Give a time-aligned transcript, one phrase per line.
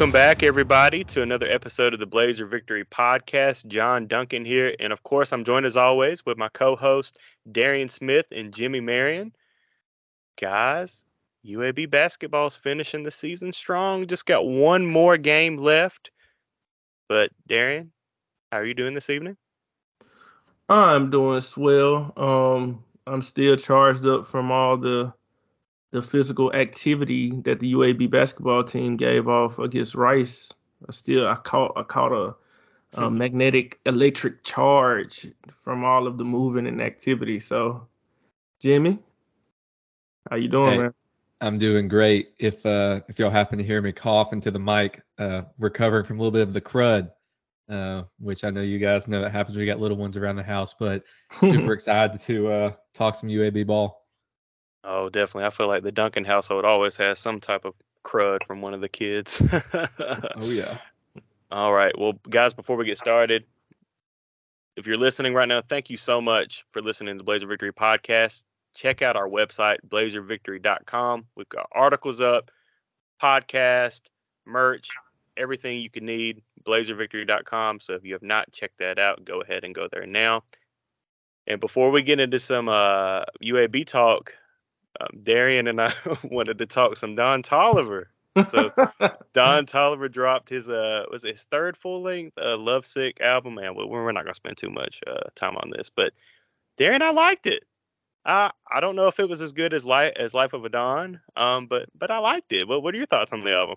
[0.00, 3.66] Welcome back, everybody, to another episode of the Blazer Victory Podcast.
[3.66, 4.74] John Duncan here.
[4.80, 7.18] And of course, I'm joined as always with my co host,
[7.52, 9.34] Darian Smith and Jimmy Marion.
[10.40, 11.04] Guys,
[11.44, 14.06] UAB basketball's finishing the season strong.
[14.06, 16.10] Just got one more game left.
[17.06, 17.92] But, Darian,
[18.50, 19.36] how are you doing this evening?
[20.70, 22.14] I'm doing swell.
[22.16, 25.12] Um, I'm still charged up from all the
[25.90, 30.52] the physical activity that the UAB basketball team gave off against Rice.
[30.90, 32.34] Still, I caught I caught a,
[32.94, 33.18] a hmm.
[33.18, 35.26] magnetic electric charge
[35.56, 37.40] from all of the moving and activity.
[37.40, 37.88] So,
[38.60, 38.98] Jimmy,
[40.28, 40.94] how you doing, hey, man?
[41.40, 42.32] I'm doing great.
[42.38, 46.18] If uh, if y'all happen to hear me cough into the mic, uh, recovering from
[46.18, 47.10] a little bit of the crud,
[47.68, 50.36] uh, which I know you guys know that happens when you got little ones around
[50.36, 50.74] the house.
[50.78, 51.04] But
[51.40, 53.99] super excited to uh, talk some UAB ball.
[54.82, 55.44] Oh, definitely.
[55.44, 58.80] I feel like the Duncan household always has some type of crud from one of
[58.80, 59.42] the kids.
[59.74, 60.78] oh yeah.
[61.50, 61.96] All right.
[61.98, 63.44] Well, guys, before we get started,
[64.76, 68.44] if you're listening right now, thank you so much for listening to Blazer Victory podcast.
[68.74, 71.26] Check out our website, blazervictory.com.
[71.36, 72.50] We've got articles up,
[73.20, 74.02] podcast,
[74.46, 74.88] merch,
[75.36, 77.80] everything you can need, blazervictory.com.
[77.80, 80.44] So if you have not checked that out, go ahead and go there now.
[81.46, 84.34] And before we get into some uh, UAB talk,
[85.00, 85.92] um, Darian and I
[86.24, 88.04] wanted to talk some Don Toliver.
[88.46, 88.70] So
[89.32, 93.54] Don Toliver dropped his uh was his third full length uh, Lovesick album.
[93.54, 96.12] Man, we're not gonna spend too much uh, time on this, but
[96.78, 97.64] Darian, I liked it.
[98.24, 100.68] I I don't know if it was as good as life as Life of a
[100.68, 102.68] Don, um, but but I liked it.
[102.68, 103.76] What what are your thoughts on the album?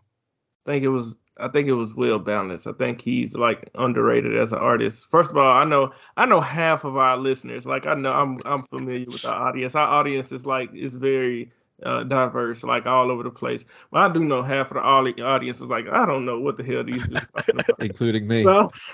[0.66, 2.68] I think it was I think it was well balanced.
[2.68, 5.08] I think he's like underrated as an artist.
[5.10, 7.66] First of all, I know I know half of our listeners.
[7.66, 9.76] Like I know I'm I'm familiar with our audience.
[9.76, 13.66] Our audience is like is very uh, diverse, like all over the place.
[13.92, 16.64] But I do know half of the audience is like I don't know what the
[16.64, 18.44] hell these just talking about, including me.
[18.44, 18.72] So,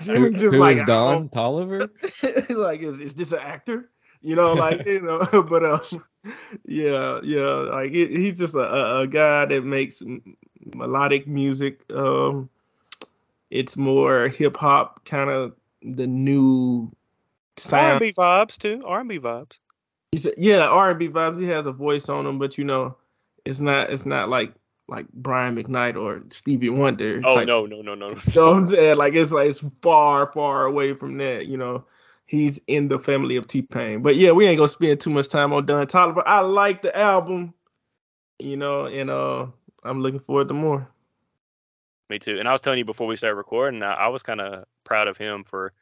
[0.00, 1.90] Jimmy just who like is Don Toliver?
[2.50, 3.90] like is is this an actor?
[4.22, 6.04] You know, like you know, but um,
[6.64, 10.02] yeah, yeah, like it, he's just a, a guy that makes
[10.74, 11.80] melodic music.
[11.90, 12.48] Um,
[13.50, 16.92] it's more hip hop, kind of the new
[17.56, 17.94] sound.
[17.94, 18.82] R&B vibes too.
[18.86, 19.58] R&B vibes.
[20.12, 21.38] You said, yeah, R&B vibes.
[21.38, 22.96] He has a voice on him, but you know,
[23.44, 24.52] it's not it's not like
[24.88, 27.22] like Brian McKnight or Stevie Wonder.
[27.24, 28.08] Oh no, no, no, no.
[28.08, 28.96] You know what I'm saying?
[28.96, 31.46] Like it's like it's far, far away from that.
[31.46, 31.84] You know,
[32.26, 34.02] he's in the family of T Pain.
[34.02, 36.22] But yeah, we ain't gonna spend too much time on Don Toliver.
[36.26, 37.54] I like the album.
[38.38, 39.46] You know, and uh
[39.84, 40.88] I'm looking forward to more.
[42.08, 42.38] Me too.
[42.38, 45.08] And I was telling you before we started recording, I, I was kind of proud
[45.08, 45.72] of him for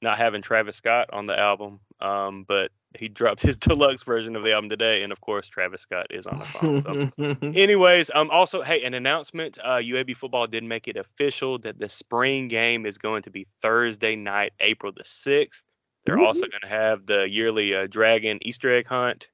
[0.00, 1.80] not having Travis Scott on the album.
[2.00, 5.82] Um, but he dropped his deluxe version of the album today, and of course Travis
[5.82, 7.10] Scott is on the song.
[7.16, 11.78] So, anyways, um, also hey, an announcement: uh, UAB football did make it official that
[11.78, 15.64] the spring game is going to be Thursday night, April the sixth.
[16.06, 16.26] They're mm-hmm.
[16.26, 19.28] also going to have the yearly uh, Dragon Easter egg hunt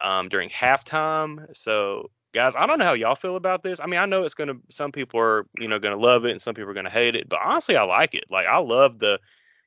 [0.00, 1.54] um, during halftime.
[1.56, 3.80] So guys, I don't know how y'all feel about this.
[3.80, 6.42] I mean, I know it's gonna some people are, you know, gonna love it and
[6.42, 8.24] some people are gonna hate it, but honestly I like it.
[8.30, 9.20] Like I love the,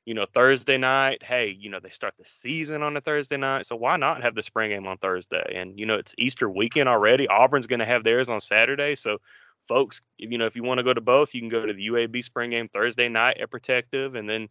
[0.04, 1.22] you know, Thursday night.
[1.22, 3.66] Hey, you know, they start the season on a Thursday night.
[3.66, 5.52] So why not have the spring game on Thursday?
[5.56, 7.26] And you know, it's Easter weekend already.
[7.28, 8.94] Auburn's gonna have theirs on Saturday.
[8.94, 9.18] So
[9.66, 11.88] folks, you know, if you want to go to both, you can go to the
[11.88, 14.48] UAB spring game Thursday night at Protective and then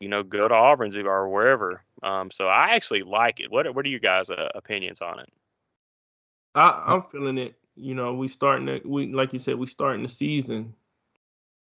[0.00, 1.82] you know, go to Auburn's or wherever.
[2.02, 3.50] Um, so I actually like it.
[3.50, 5.28] What what are you guys' uh, opinions on it?
[6.54, 7.54] I, I'm feeling it.
[7.76, 10.74] You know, we starting to we like you said, we starting the season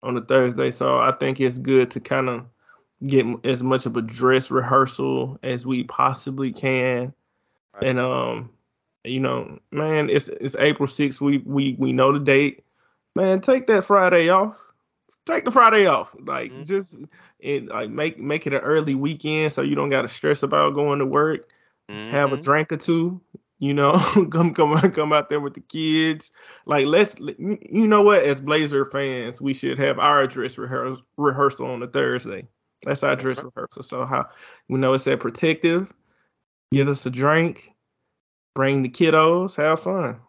[0.02, 2.46] on a Thursday, so I think it's good to kind of
[3.04, 7.12] get as much of a dress rehearsal as we possibly can.
[7.74, 7.84] Right.
[7.84, 8.50] And um,
[9.04, 11.20] you know, man, it's it's April 6th.
[11.20, 12.64] We we we know the date.
[13.14, 14.56] Man, take that Friday off.
[15.26, 16.14] Take the Friday off.
[16.19, 16.64] Like mm-hmm.
[16.64, 16.98] just
[17.38, 20.75] it like make make it an early weekend so you don't got to stress about
[20.75, 21.49] going to work.
[21.90, 22.10] Mm-hmm.
[22.10, 22.44] Have a mm-hmm.
[22.44, 23.20] drink or two,
[23.60, 23.92] you know,
[24.30, 26.32] come come come out there with the kids.
[26.66, 28.24] Like let's you know what?
[28.24, 32.48] As Blazer fans, we should have our dress rehearsal rehearsal on a Thursday.
[32.82, 33.82] That's our dress rehearsal.
[33.82, 34.30] So how
[34.68, 35.92] we know it's that protective.
[36.72, 37.70] Get us a drink,
[38.54, 40.20] bring the kiddos, have fun.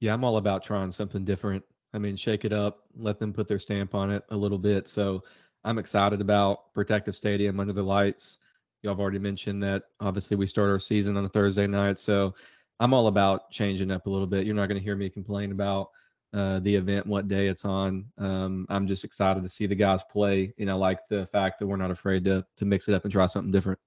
[0.00, 1.64] Yeah, I'm all about trying something different.
[1.92, 4.88] I mean, shake it up, let them put their stamp on it a little bit.
[4.88, 5.22] So
[5.62, 8.38] I'm excited about Protective Stadium under the lights.
[8.84, 12.34] Y'all have already mentioned that obviously we start our season on a Thursday night, so
[12.80, 14.44] I'm all about changing up a little bit.
[14.44, 15.90] You're not going to hear me complain about
[16.34, 18.04] uh, the event, what day it's on.
[18.18, 20.52] Um, I'm just excited to see the guys play.
[20.58, 23.12] You know, like the fact that we're not afraid to to mix it up and
[23.12, 23.78] try something different.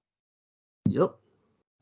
[0.88, 1.14] Yep.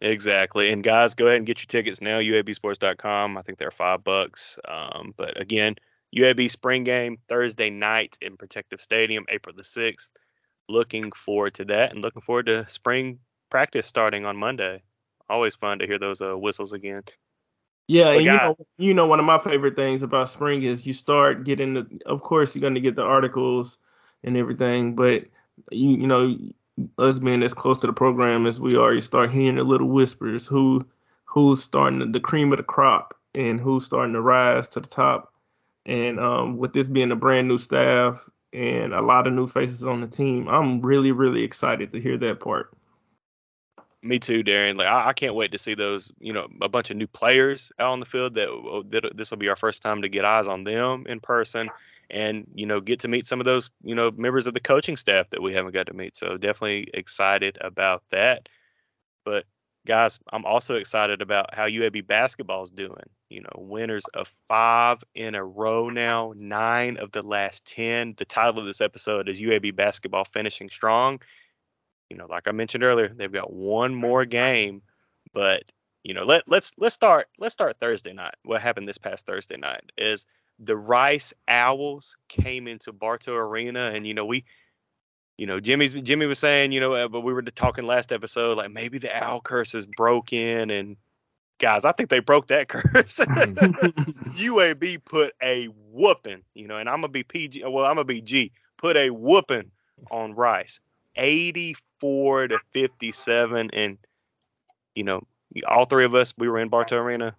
[0.02, 0.70] Exactly.
[0.70, 2.18] And guys, go ahead and get your tickets now.
[2.18, 3.38] UABsports.com.
[3.38, 4.58] I think they're five bucks.
[4.68, 5.76] Um, but again,
[6.14, 10.10] UAB spring game Thursday night in Protective Stadium, April the 6th.
[10.68, 13.20] Looking forward to that and looking forward to spring
[13.50, 14.82] practice starting on Monday.
[15.28, 17.02] Always fun to hear those uh, whistles again.
[17.88, 20.92] Yeah, and you know, you know, one of my favorite things about spring is you
[20.92, 22.00] start getting the.
[22.04, 23.78] Of course, you're going to get the articles
[24.24, 25.26] and everything, but
[25.70, 26.36] you you know,
[26.98, 29.88] us being as close to the program as we are, you start hearing the little
[29.88, 30.84] whispers who
[31.24, 34.88] who's starting the, the cream of the crop and who's starting to rise to the
[34.88, 35.32] top.
[35.84, 38.20] And um, with this being a brand new staff
[38.52, 42.16] and a lot of new faces on the team, I'm really really excited to hear
[42.19, 42.72] that part.
[44.02, 44.76] Me too, Darren.
[44.76, 47.72] Like I, I, can't wait to see those, you know, a bunch of new players
[47.78, 48.34] out on the field.
[48.34, 51.19] That, oh, that this will be our first time to get eyes on them in
[51.19, 51.70] person,
[52.08, 54.96] and you know, get to meet some of those, you know, members of the coaching
[54.96, 56.16] staff that we haven't got to meet.
[56.16, 58.49] So definitely excited about that.
[59.25, 59.44] But
[59.87, 63.09] guys, I'm also excited about how UAB basketball is doing.
[63.31, 68.15] You know, winners of five in a row now, nine of the last ten.
[68.19, 71.21] The title of this episode is UAB basketball finishing strong
[72.11, 74.83] you know, like I mentioned earlier, they've got one more game,
[75.33, 75.65] but
[76.03, 78.35] you know, let let's let's start let's start Thursday night.
[78.44, 80.25] What happened this past Thursday night is
[80.59, 84.44] the Rice Owls came into Bartow Arena, and you know we,
[85.38, 88.56] you know Jimmy's Jimmy was saying, you know, uh, but we were talking last episode
[88.56, 90.97] like maybe the owl curse is broken, and
[91.59, 93.17] guys, I think they broke that curse.
[94.37, 97.65] UAB put a whooping, you know, and I'm gonna be PG.
[97.65, 98.53] Well, I'm gonna be G.
[98.77, 99.71] Put a whooping
[100.11, 100.81] on Rice.
[101.17, 103.71] 84 to 57.
[103.73, 103.99] And,
[104.94, 105.27] you know,
[105.67, 107.35] all three of us, we were in Bartow Arena.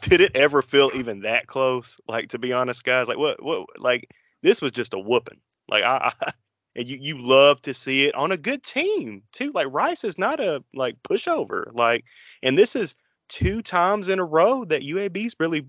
[0.00, 2.00] Did it ever feel even that close?
[2.08, 4.10] Like, to be honest, guys, like, what, what, like,
[4.42, 5.38] this was just a whooping.
[5.68, 6.32] Like, I, I
[6.76, 9.52] and you, you love to see it on a good team, too.
[9.54, 11.66] Like, Rice is not a, like, pushover.
[11.72, 12.04] Like,
[12.42, 12.94] and this is
[13.28, 15.66] two times in a row that UAB's really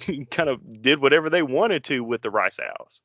[0.30, 3.02] kind of did whatever they wanted to with the Rice Owls.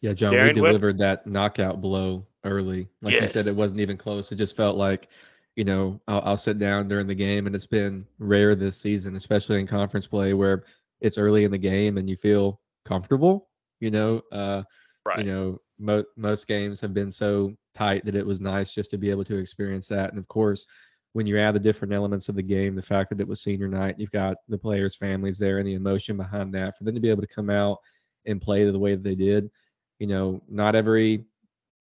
[0.00, 2.88] Yeah, John, Darren, we delivered that knockout blow early.
[3.02, 3.22] Like yes.
[3.22, 4.30] you said, it wasn't even close.
[4.30, 5.08] It just felt like,
[5.56, 9.16] you know, I'll, I'll, sit down during the game, and it's been rare this season,
[9.16, 10.64] especially in conference play, where
[11.00, 13.48] it's early in the game and you feel comfortable.
[13.80, 14.62] You know, uh,
[15.06, 15.18] right.
[15.18, 18.98] you know, mo- most games have been so tight that it was nice just to
[18.98, 20.10] be able to experience that.
[20.10, 20.66] And of course,
[21.12, 23.68] when you add the different elements of the game, the fact that it was senior
[23.68, 27.00] night, you've got the players' families there, and the emotion behind that, for them to
[27.00, 27.78] be able to come out
[28.26, 29.50] and play the way that they did
[29.98, 31.24] you know, not every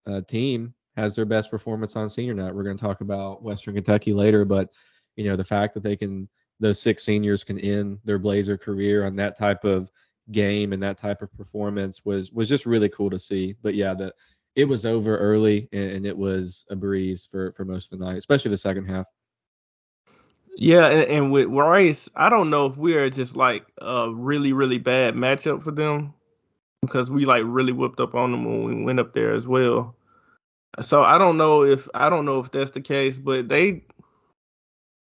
[0.08, 2.56] uh, team has their best performance on senior night.
[2.56, 4.70] We're going to talk about Western Kentucky later, but
[5.16, 6.30] you know, the fact that they can,
[6.60, 9.92] those six seniors can end their Blazer career on that type of
[10.32, 13.56] game and that type of performance was was just really cool to see.
[13.62, 14.14] But yeah, the
[14.56, 18.06] it was over early and, and it was a breeze for for most of the
[18.06, 19.06] night, especially the second half.
[20.58, 24.78] Yeah, and, and with Rice, I don't know if we're just like a really really
[24.78, 26.14] bad matchup for them
[26.82, 29.96] because we like really whipped up on them when we went up there as well.
[30.82, 33.86] So I don't know if I don't know if that's the case, but they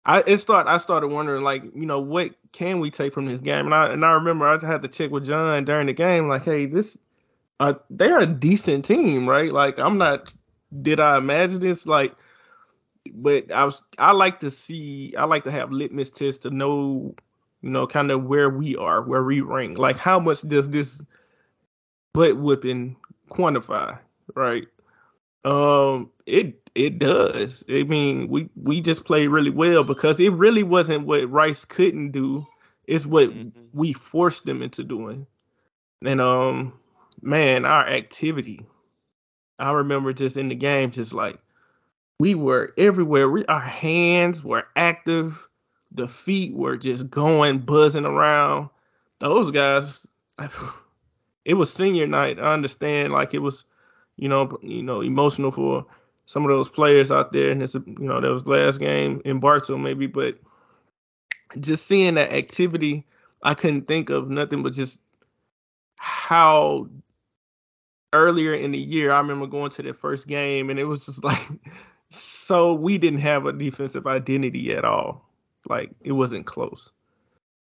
[0.04, 3.40] I it start I started wondering like, you know, what can we take from this
[3.40, 3.66] game?
[3.66, 6.44] And I and I remember I had to check with John during the game, like,
[6.44, 6.96] hey, this
[7.60, 9.52] uh they're a decent team, right?
[9.52, 10.32] Like I'm not
[10.80, 12.14] did I imagine this like
[13.12, 17.14] but I was I like to see I like to have litmus tests to know,
[17.60, 19.78] you know, kind of where we are, where we rank.
[19.78, 21.00] Like how much does this
[22.12, 22.96] butt whipping
[23.30, 23.98] quantify,
[24.34, 24.66] right?
[25.44, 27.64] Um, it it does.
[27.68, 32.12] I mean, we we just played really well because it really wasn't what Rice couldn't
[32.12, 32.46] do.
[32.86, 33.60] It's what mm-hmm.
[33.72, 35.26] we forced them into doing.
[36.04, 36.74] And um,
[37.20, 38.66] man, our activity.
[39.58, 41.38] I remember just in the game, just like
[42.18, 43.28] we were everywhere.
[43.28, 45.48] We, our hands were active.
[45.90, 48.70] The feet were just going, buzzing around.
[49.18, 50.06] Those guys,
[51.44, 52.38] it was senior night.
[52.38, 53.64] I understand, like it was,
[54.22, 55.86] you know, you know, emotional for
[56.26, 59.40] some of those players out there, and it's you know that was last game in
[59.40, 60.38] Bartow maybe, but
[61.58, 63.04] just seeing that activity,
[63.42, 65.00] I couldn't think of nothing but just
[65.96, 66.86] how
[68.12, 71.24] earlier in the year I remember going to the first game, and it was just
[71.24, 71.42] like
[72.10, 75.28] so we didn't have a defensive identity at all.
[75.68, 76.92] Like it wasn't close.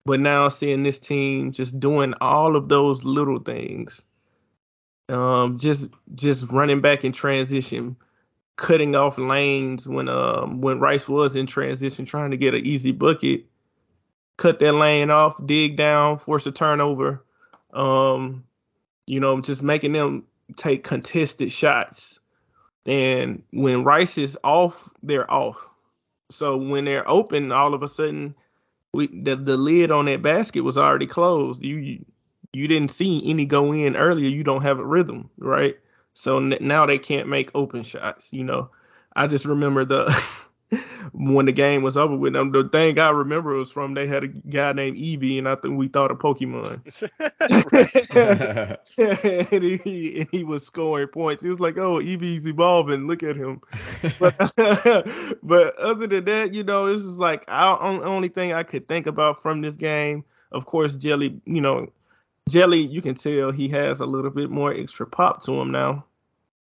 [0.06, 4.04] But now seeing this team just doing all of those little things,
[5.10, 7.98] um, just just running back in transition,
[8.56, 12.92] cutting off lanes when um when Rice was in transition trying to get an easy
[12.92, 13.46] bucket,
[14.38, 17.24] cut that lane off, dig down, force a turnover,
[17.74, 18.44] um,
[19.06, 22.20] you know, just making them take contested shots.
[22.86, 25.68] And when Rice is off, they're off.
[26.32, 28.36] So when they're open, all of a sudden
[28.94, 31.62] we the, the lid on that basket was already closed.
[31.64, 32.06] You, you
[32.54, 34.30] you didn't see any go in earlier.
[34.30, 35.78] You don't have a rhythm, right?
[36.14, 38.32] So n- now they can't make open shots.
[38.32, 38.70] You know,
[39.16, 40.24] I just remember the
[41.14, 42.52] when the game was over with them.
[42.52, 45.78] The thing I remember was from they had a guy named Evee, and I think
[45.78, 46.82] we thought of Pokemon.
[49.52, 51.44] and, he, and he was scoring points.
[51.44, 53.08] He was like, "Oh, Eevee's evolving.
[53.08, 53.62] Look at him."
[54.20, 54.36] But,
[55.44, 59.08] but other than that, you know, it's just like I only thing I could think
[59.08, 60.24] about from this game.
[60.52, 61.42] Of course, Jelly.
[61.46, 61.88] You know,
[62.50, 62.82] Jelly.
[62.82, 66.06] You can tell he has a little bit more extra pop to him now.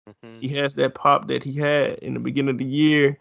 [0.08, 0.40] Mm-hmm.
[0.40, 3.18] He has that pop that he had in the beginning of the year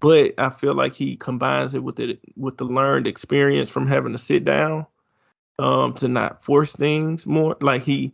[0.00, 4.12] but I feel like he combines it with the with the learned experience from having
[4.12, 4.86] to sit down
[5.58, 7.56] um, to not force things more.
[7.60, 8.12] Like he,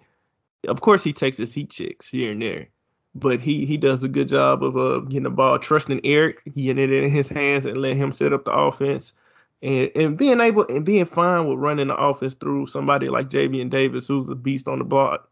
[0.66, 2.68] of course, he takes his heat checks here and there,
[3.14, 6.78] but he he does a good job of uh, getting the ball, trusting Eric, getting
[6.78, 9.12] it in his hands, and let him set up the offense.
[9.60, 13.70] And, and being able and being fine with running the offense through somebody like Javian
[13.70, 15.28] Davis, who's a beast on the block,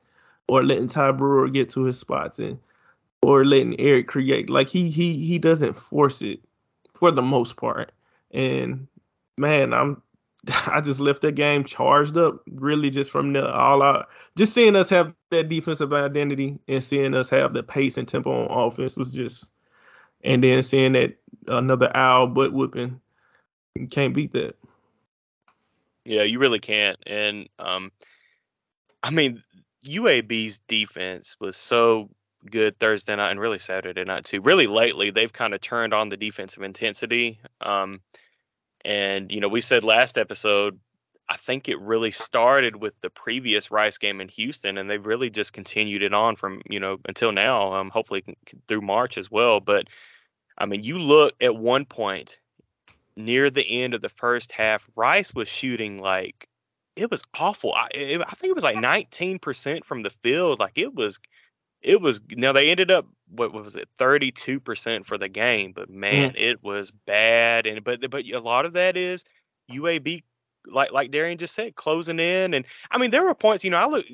[0.48, 2.38] or letting Ty Brewer get to his spots.
[2.38, 2.58] And
[3.26, 4.48] or letting Eric create.
[4.48, 6.40] Like he he he doesn't force it
[6.94, 7.90] for the most part.
[8.30, 8.86] And
[9.36, 10.02] man, I'm
[10.66, 14.08] I just left that game charged up really just from the all out.
[14.36, 18.46] Just seeing us have that defensive identity and seeing us have the pace and tempo
[18.46, 19.50] on offense was just
[20.22, 21.16] and then seeing that
[21.48, 23.00] another owl butt whooping.
[23.80, 24.56] You can't beat that.
[26.04, 26.98] Yeah, you really can't.
[27.06, 27.92] And um
[29.02, 29.42] I mean
[29.86, 32.10] UAB's defense was so
[32.50, 34.40] good Thursday night and really Saturday night too.
[34.40, 37.38] Really lately, they've kind of turned on the defensive intensity.
[37.60, 38.00] Um,
[38.84, 40.78] and you know, we said last episode,
[41.28, 45.28] I think it really started with the previous Rice game in Houston, and they've really
[45.28, 47.74] just continued it on from you know until now.
[47.74, 48.24] Um, hopefully
[48.68, 49.60] through March as well.
[49.60, 49.88] But
[50.56, 52.38] I mean, you look at one point
[53.16, 56.48] near the end of the first half, Rice was shooting like
[56.96, 57.74] it was awful.
[57.74, 60.60] I, it, I think it was like 19% from the field.
[60.60, 61.20] Like it was
[61.82, 66.30] it was now they ended up what was it 32% for the game but man
[66.30, 66.34] mm.
[66.36, 69.24] it was bad and but but a lot of that is
[69.70, 70.22] UAB
[70.66, 73.76] like like Darian just said closing in and I mean there were points you know
[73.76, 74.04] I look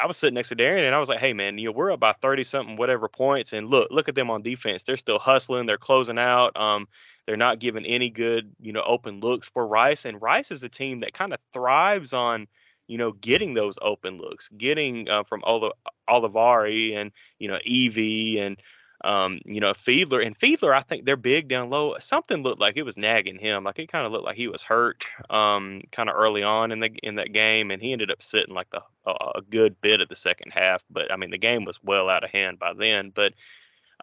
[0.00, 1.92] I was sitting next to Darian and I was like hey man you know we're
[1.92, 5.18] up by 30 something whatever points and look look at them on defense they're still
[5.18, 6.86] hustling they're closing out um
[7.26, 10.68] they're not giving any good you know open looks for Rice and Rice is a
[10.68, 12.46] team that kind of thrives on
[12.90, 15.70] you know, getting those open looks, getting uh, from Oliv-
[16.08, 18.56] Olivari and you know Evee and
[19.04, 20.76] um, you know Fiedler and Fiedler.
[20.76, 21.96] I think they're big down low.
[22.00, 23.62] Something looked like it was nagging him.
[23.62, 26.80] Like it kind of looked like he was hurt, um, kind of early on in
[26.80, 30.00] the in that game, and he ended up sitting like the, a, a good bit
[30.00, 30.82] of the second half.
[30.90, 33.12] But I mean, the game was well out of hand by then.
[33.14, 33.34] But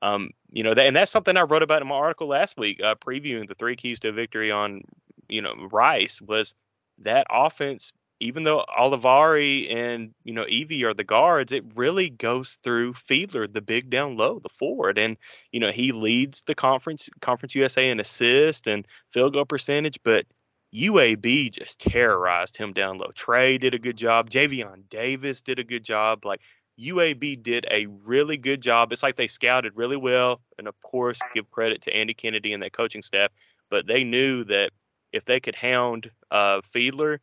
[0.02, 2.96] um, you know, and that's something I wrote about in my article last week, uh,
[2.96, 4.84] previewing the three keys to victory on,
[5.30, 6.56] you know, Rice was
[7.00, 12.58] that offense even though Olivari and you know Evee are the guards, it really goes
[12.64, 15.18] through Fiedler, the big down low, the forward, and
[15.52, 20.26] you know he leads the conference Conference USA in assist and field goal percentage, but
[20.74, 23.12] UAB just terrorized him down low.
[23.16, 24.30] Trey did a good job.
[24.30, 26.26] Javian Davis did a good job.
[26.26, 26.42] Like
[26.80, 28.92] UAB did a really good job.
[28.92, 32.62] It's like they scouted really well, and of course, give credit to Andy Kennedy and
[32.64, 33.32] that coaching staff.
[33.70, 34.72] But they knew that
[35.12, 37.20] if they could hound uh, Fiedler,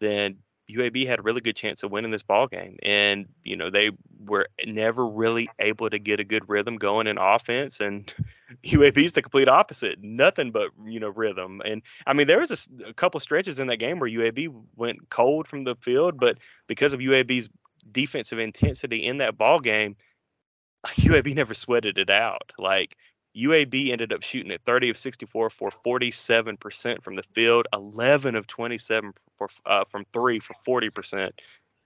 [0.00, 0.38] then
[0.70, 2.76] UAB had a really good chance of winning this ball game.
[2.82, 3.90] And, you know, they
[4.24, 7.80] were never really able to get a good rhythm going in offense.
[7.80, 8.12] And
[8.64, 10.02] UAB's the complete opposite.
[10.02, 11.62] Nothing but, you know, rhythm.
[11.64, 15.08] And I mean, there was a, a couple stretches in that game where UAB went
[15.08, 17.48] cold from the field, but because of UAB's
[17.92, 19.96] defensive intensity in that ball game,
[20.86, 22.52] UAB never sweated it out.
[22.58, 22.96] Like
[23.36, 28.46] UAB ended up shooting at 30 of 64 for 47% from the field, 11 of
[28.46, 31.30] 27 for, uh, from three for 40%.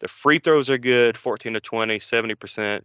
[0.00, 2.82] The free throws are good, 14 to 20, 70%.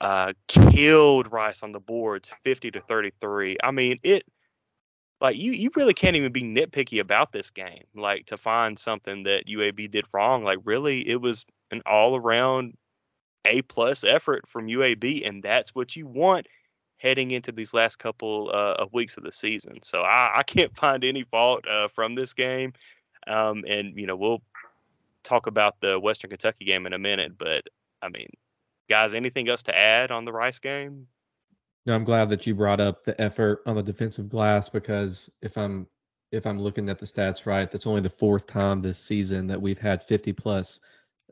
[0.00, 3.58] Uh, killed Rice on the boards, 50 to 33.
[3.62, 4.24] I mean, it
[5.24, 7.84] like you you really can't even be nitpicky about this game.
[7.94, 10.44] Like to find something that UAB did wrong.
[10.44, 12.76] Like really, it was an all around
[13.46, 16.46] A plus effort from UAB, and that's what you want
[16.98, 19.78] heading into these last couple uh, of weeks of the season.
[19.82, 22.74] So I, I can't find any fault uh, from this game.
[23.26, 24.42] Um, and you know we'll
[25.22, 27.64] talk about the Western Kentucky game in a minute, but
[28.02, 28.28] I mean,
[28.90, 31.06] guys, anything else to add on the Rice game?
[31.86, 35.58] No, I'm glad that you brought up the effort on the defensive glass because if
[35.58, 35.86] I'm
[36.32, 39.60] if I'm looking at the stats right, that's only the fourth time this season that
[39.60, 40.80] we've had 50 plus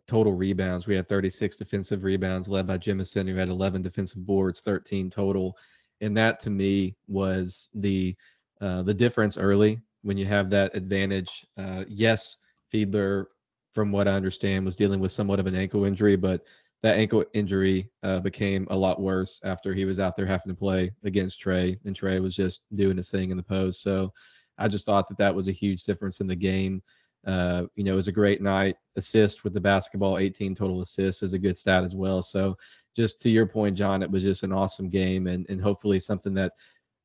[0.06, 0.86] total rebounds.
[0.86, 5.56] We had 36 defensive rebounds led by Jemison, who had 11 defensive boards, 13 total.
[6.00, 8.14] And that to me was the
[8.60, 11.46] uh, the difference early when you have that advantage.
[11.56, 12.36] Uh, yes,
[12.72, 13.26] Fiedler,
[13.72, 16.46] from what I understand, was dealing with somewhat of an ankle injury, but
[16.82, 20.58] that ankle injury uh, became a lot worse after he was out there having to
[20.58, 23.82] play against Trey, and Trey was just doing his thing in the post.
[23.82, 24.12] So
[24.58, 26.82] I just thought that that was a huge difference in the game.
[27.24, 28.76] Uh, you know, it was a great night.
[28.96, 32.20] Assist with the basketball, 18 total assists is a good stat as well.
[32.20, 32.56] So
[32.96, 36.34] just to your point, John, it was just an awesome game and, and hopefully something
[36.34, 36.52] that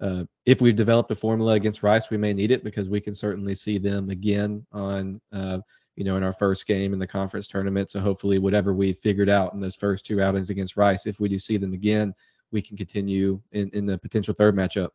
[0.01, 3.15] uh, if we've developed a formula against Rice, we may need it because we can
[3.15, 5.59] certainly see them again on, uh,
[5.97, 7.89] you know, in our first game in the conference tournament.
[7.89, 11.27] So hopefully, whatever we figured out in those first two outings against Rice, if we
[11.27, 12.13] do see them again,
[12.51, 14.89] we can continue in, in the potential third matchup.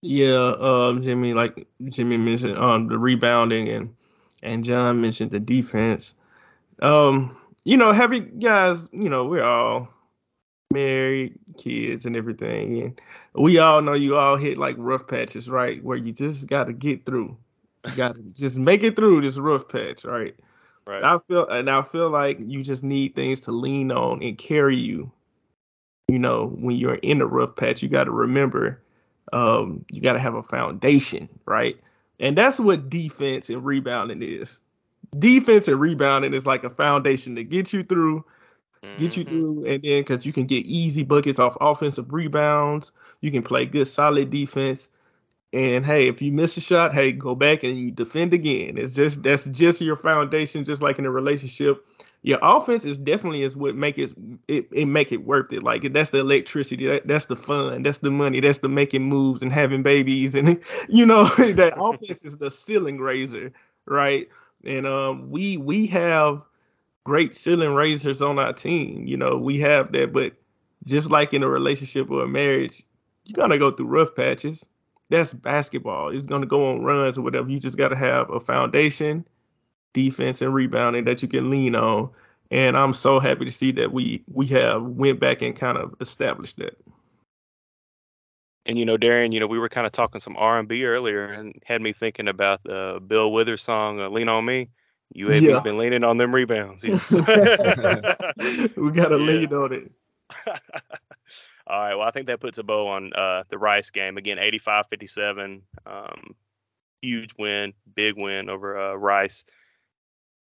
[0.00, 3.96] Yeah, um, Jimmy, like Jimmy mentioned, um, the rebounding and
[4.40, 6.14] and John mentioned the defense.
[6.80, 9.88] Um, you know, heavy guys, you know, we're all
[10.72, 13.00] married, kids, and everything, and
[13.34, 15.82] we all know you all hit like rough patches, right?
[15.82, 17.36] Where you just got to get through,
[17.84, 20.34] you got to just make it through this rough patch, right?
[20.86, 21.04] Right.
[21.04, 24.76] I feel and I feel like you just need things to lean on and carry
[24.76, 25.10] you.
[26.08, 28.80] You know, when you're in a rough patch, you got to remember
[29.32, 31.78] um, you got to have a foundation, right?
[32.18, 34.60] And that's what defense and rebounding is.
[35.18, 38.24] Defense and rebounding is like a foundation to get you through,
[38.96, 39.28] get you Mhm.
[39.28, 43.66] through, and then because you can get easy buckets off offensive rebounds, you can play
[43.66, 44.88] good solid defense.
[45.52, 48.76] And hey, if you miss a shot, hey, go back and you defend again.
[48.76, 51.86] It's just that's just your foundation, just like in a relationship.
[52.20, 54.12] Your offense is definitely is what make it
[54.46, 55.62] it, it make it worth it.
[55.62, 59.42] Like that's the electricity, that, that's the fun, that's the money, that's the making moves
[59.42, 63.52] and having babies, and you know that offense is the ceiling raiser,
[63.86, 64.28] right?
[64.64, 66.42] And um, we we have
[67.04, 69.06] great ceiling raisers on our team.
[69.06, 70.34] You know, we have that, but
[70.84, 72.82] just like in a relationship or a marriage,
[73.24, 74.68] you're gonna go through rough patches.
[75.10, 76.10] That's basketball.
[76.10, 77.48] It's gonna go on runs or whatever.
[77.48, 79.26] You just gotta have a foundation,
[79.94, 82.10] defense, and rebounding that you can lean on.
[82.50, 85.94] And I'm so happy to see that we we have went back and kind of
[86.00, 86.78] established that.
[88.66, 90.84] And you know, Darren, you know, we were kind of talking some R and B
[90.84, 94.68] earlier, and had me thinking about the Bill Withers song uh, "Lean on Me."
[95.16, 95.60] UAB's Yeah.
[95.60, 96.84] been leaning on them rebounds.
[96.84, 97.12] Yes.
[98.76, 99.24] we gotta Yeah.
[99.24, 99.90] lean on it.
[101.68, 101.94] All right.
[101.94, 104.38] Well, I think that puts a bow on uh, the Rice game again.
[104.38, 105.60] 85-57.
[105.84, 106.34] Um,
[107.02, 109.44] huge win, big win over uh, Rice.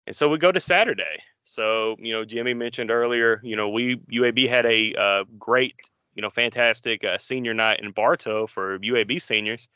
[0.06, 1.22] And so we go to Saturday.
[1.42, 3.40] So you know, Jimmy mentioned earlier.
[3.42, 5.74] You know, we UAB had a uh, great,
[6.14, 9.68] you know, fantastic uh, senior night in Bartow for UAB seniors.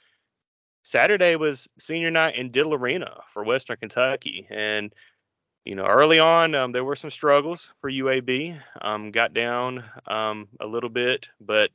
[0.82, 4.92] Saturday was senior night in Diddle Arena for Western Kentucky, and
[5.64, 8.58] you know, early on um, there were some struggles for UAB.
[8.80, 11.70] Um, got down um, a little bit, but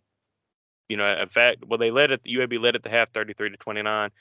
[0.90, 2.24] you know, in fact, well, they led it.
[2.24, 4.12] UAB led at the half, 33 to 29.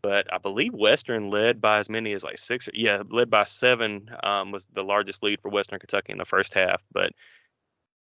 [0.00, 2.68] But I believe Western led by as many as like six.
[2.68, 6.24] Or, yeah, led by seven um, was the largest lead for Western Kentucky in the
[6.24, 6.82] first half.
[6.92, 7.12] But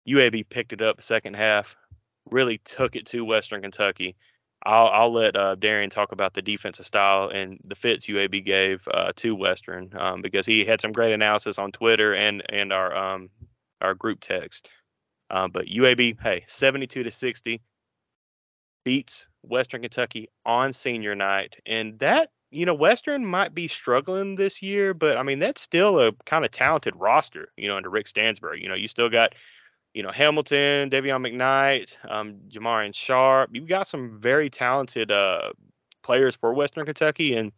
[0.08, 1.75] UAB picked it up second half,
[2.32, 4.15] really took it to Western Kentucky.
[4.65, 8.88] I'll, I'll let uh, Darian talk about the defensive style and the fits UAB gave
[8.93, 12.95] uh, to Western um, because he had some great analysis on Twitter and and our
[12.95, 13.30] um,
[13.82, 14.69] our group text.
[15.30, 17.62] Uh, but UAB, hey, 72 to 60
[18.86, 24.62] beats Western Kentucky on senior night, and that you know Western might be struggling this
[24.62, 27.49] year, but I mean that's still a kind of talented roster.
[27.58, 29.34] You know, under Rick Stansbury, you know you still got
[29.93, 33.51] you know Hamilton, Dayvion McKnight, um, Jamarion Sharp.
[33.53, 35.51] You've got some very talented uh,
[36.03, 37.51] players for Western Kentucky, and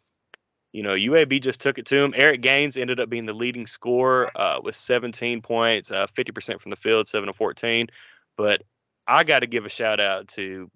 [0.73, 2.13] you know UAB just took it to him.
[2.15, 6.71] Eric Gaines ended up being the leading scorer uh, with 17 points, uh, 50% from
[6.71, 7.87] the field, seven of 14.
[8.37, 8.63] But
[9.07, 10.69] I got to give a shout out to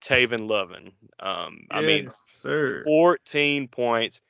[0.00, 0.92] Tavin Lovan.
[1.18, 2.84] Um, I mean, sir.
[2.84, 4.20] 14 points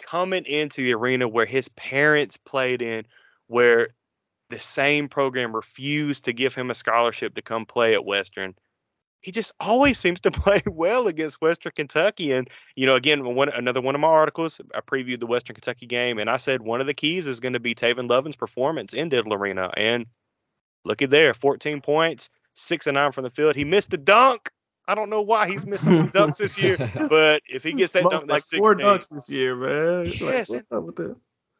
[0.00, 3.04] coming into the arena where his parents played in,
[3.46, 3.90] where
[4.50, 8.54] the same program refused to give him a scholarship to come play at Western.
[9.22, 12.32] He just always seems to play well against Western Kentucky.
[12.32, 15.86] And, you know, again, one another one of my articles, I previewed the Western Kentucky
[15.86, 18.92] game, and I said one of the keys is going to be Tavin Lovan's performance
[18.92, 19.70] in Diddle Arena.
[19.76, 20.06] And
[20.84, 23.56] look at there, 14 points, six and nine from the field.
[23.56, 24.50] He missed the dunk.
[24.88, 26.76] I don't know why he's missing the dunks this year,
[27.08, 28.78] but if he gets that dunk, like four 16.
[28.78, 30.04] dunks this year, man.
[30.04, 31.16] Like, Yes, what's up with that?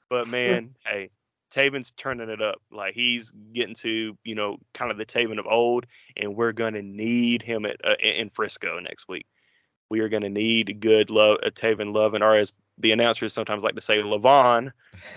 [0.08, 1.10] But man, hey,
[1.50, 2.60] Tavin's turning it up.
[2.70, 5.86] Like he's getting to you know kind of the Tavin of old,
[6.16, 9.26] and we're gonna need him at uh, in in Frisco next week.
[9.90, 13.74] We are gonna need good love, uh, Tavin Lovan, or as the announcers sometimes like
[13.74, 14.72] to say, Levon.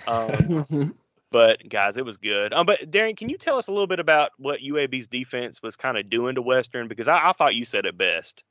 [0.07, 0.95] Um,
[1.31, 2.53] but guys, it was good.
[2.53, 5.75] Um, but Darren, can you tell us a little bit about what UAB's defense was
[5.75, 6.87] kind of doing to Western?
[6.87, 8.43] Because I, I thought you said it best.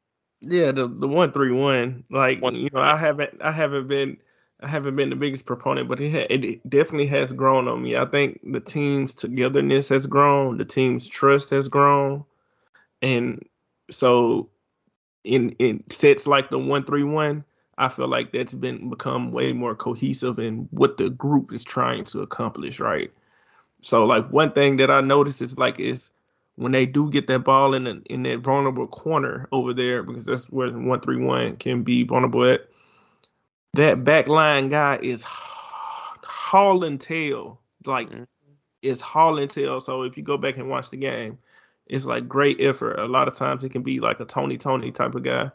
[0.43, 2.05] Yeah, the the one three one.
[2.11, 4.19] Like one, you know, I haven't I haven't been
[4.63, 7.97] I haven't been the biggest proponent, but it ha- it definitely has grown on me.
[7.97, 12.25] I think the team's togetherness has grown, the team's trust has grown,
[13.01, 13.45] and
[13.91, 14.51] so
[15.25, 17.45] in in sets like the one three one,
[17.77, 22.05] I feel like that's been become way more cohesive in what the group is trying
[22.07, 23.13] to accomplish, right?
[23.81, 26.11] So like one thing that I noticed is like is
[26.57, 30.27] when they do get that ball in the, in that vulnerable corner over there, because
[30.27, 32.69] that's where one three one can be vulnerable at.
[33.75, 38.25] That back line guy is hauling tail, like mm-hmm.
[38.83, 39.81] is hauling tail.
[39.81, 41.39] So if you go back and watch the game,
[41.87, 42.99] it's like great effort.
[42.99, 45.53] A lot of times it can be like a Tony Tony type of guy,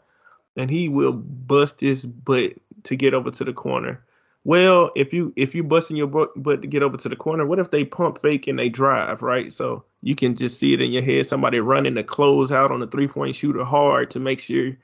[0.56, 2.54] and he will bust his butt
[2.84, 4.02] to get over to the corner.
[4.44, 7.58] Well, if you if you busting your butt to get over to the corner, what
[7.58, 9.52] if they pump fake and they drive, right?
[9.52, 11.26] So you can just see it in your head.
[11.26, 14.76] Somebody running to close out on a three point shooter hard to make sure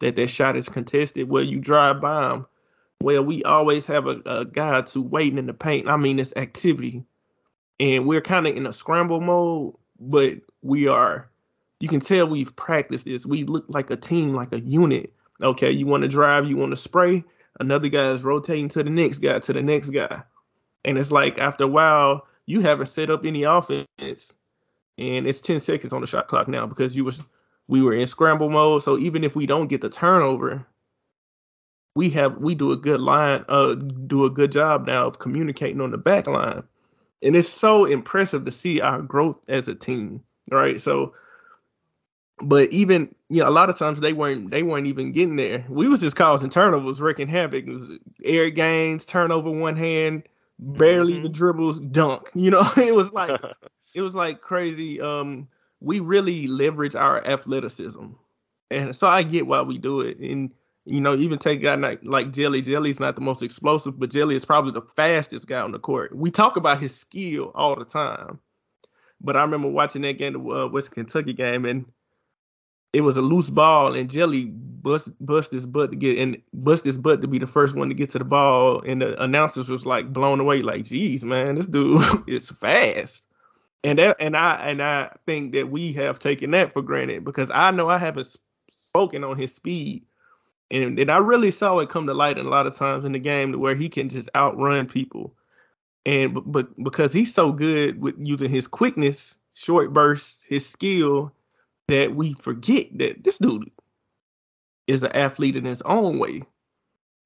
[0.00, 1.28] that that shot is contested.
[1.28, 2.46] Well, you drive by them.
[3.02, 5.88] Well, we always have a, a guy to waiting in the paint.
[5.88, 7.04] I mean, it's activity,
[7.80, 11.28] and we're kind of in a scramble mode, but we are.
[11.80, 13.26] You can tell we've practiced this.
[13.26, 15.12] We look like a team, like a unit.
[15.42, 17.24] Okay, you want to drive, you want to spray
[17.58, 20.22] another guy is rotating to the next guy to the next guy.
[20.84, 24.34] And it's like after a while, you haven't set up any offense.
[24.98, 27.22] And it's 10 seconds on the shot clock now because you was
[27.68, 28.82] we were in scramble mode.
[28.82, 30.66] So even if we don't get the turnover,
[31.94, 35.80] we have we do a good line, uh do a good job now of communicating
[35.80, 36.62] on the back line.
[37.22, 40.22] And it's so impressive to see our growth as a team.
[40.50, 40.80] Right.
[40.80, 41.14] So
[42.42, 45.64] but even you know, a lot of times they weren't they weren't even getting there.
[45.68, 47.66] We was just causing turnovers, wrecking havoc.
[47.66, 50.24] It was air gains, turnover one hand,
[50.58, 51.20] barely mm-hmm.
[51.20, 52.30] even dribbles, dunk.
[52.34, 53.40] You know, it was like
[53.94, 55.00] it was like crazy.
[55.00, 55.48] Um,
[55.80, 58.06] we really leverage our athleticism,
[58.70, 60.18] and so I get why we do it.
[60.18, 60.52] And
[60.84, 62.60] you know, even take a guy like, like Jelly.
[62.60, 66.14] Jelly's not the most explosive, but Jelly is probably the fastest guy on the court.
[66.14, 68.40] We talk about his skill all the time,
[69.20, 71.86] but I remember watching that game, the uh, West Kentucky game, and
[72.92, 76.84] it was a loose ball and Jelly bust bust his butt to get and bust
[76.84, 79.68] his butt to be the first one to get to the ball and the announcers
[79.68, 83.24] was like blown away like geez man this dude is fast
[83.84, 87.50] and that and I and I think that we have taken that for granted because
[87.50, 88.36] I know I haven't
[88.70, 90.04] spoken on his speed
[90.72, 93.12] and and I really saw it come to light in a lot of times in
[93.12, 95.34] the game where he can just outrun people
[96.04, 101.32] and but because he's so good with using his quickness short bursts his skill
[101.88, 103.70] that we forget that this dude
[104.86, 106.42] is an athlete in his own way.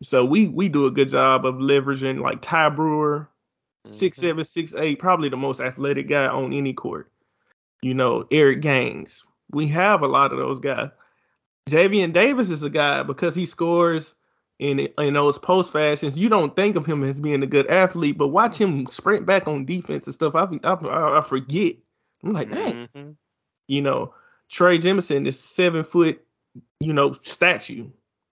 [0.03, 3.31] So we we do a good job of leveraging like Ty Brewer,
[3.87, 3.93] mm-hmm.
[3.93, 7.11] six seven, six eight, probably the most athletic guy on any court.
[7.83, 9.25] You know, Eric Gaines.
[9.51, 10.91] We have a lot of those guys.
[11.69, 14.15] Javian Davis is a guy because he scores
[14.59, 16.19] in in those post fashions.
[16.19, 19.49] You don't think of him as being a good athlete, but watch him sprint back
[19.49, 20.35] on defense and stuff.
[20.35, 21.77] I I, I forget.
[22.23, 22.89] I'm like, dang.
[22.95, 23.11] Mm-hmm.
[23.69, 24.15] You know,
[24.49, 26.25] Trey Jemison is seven foot,
[26.81, 27.91] you know, statue.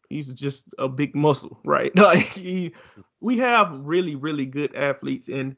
[0.09, 1.93] He's just a big muscle, right?
[1.97, 2.75] Like he,
[3.21, 5.57] we have really, really good athletes, and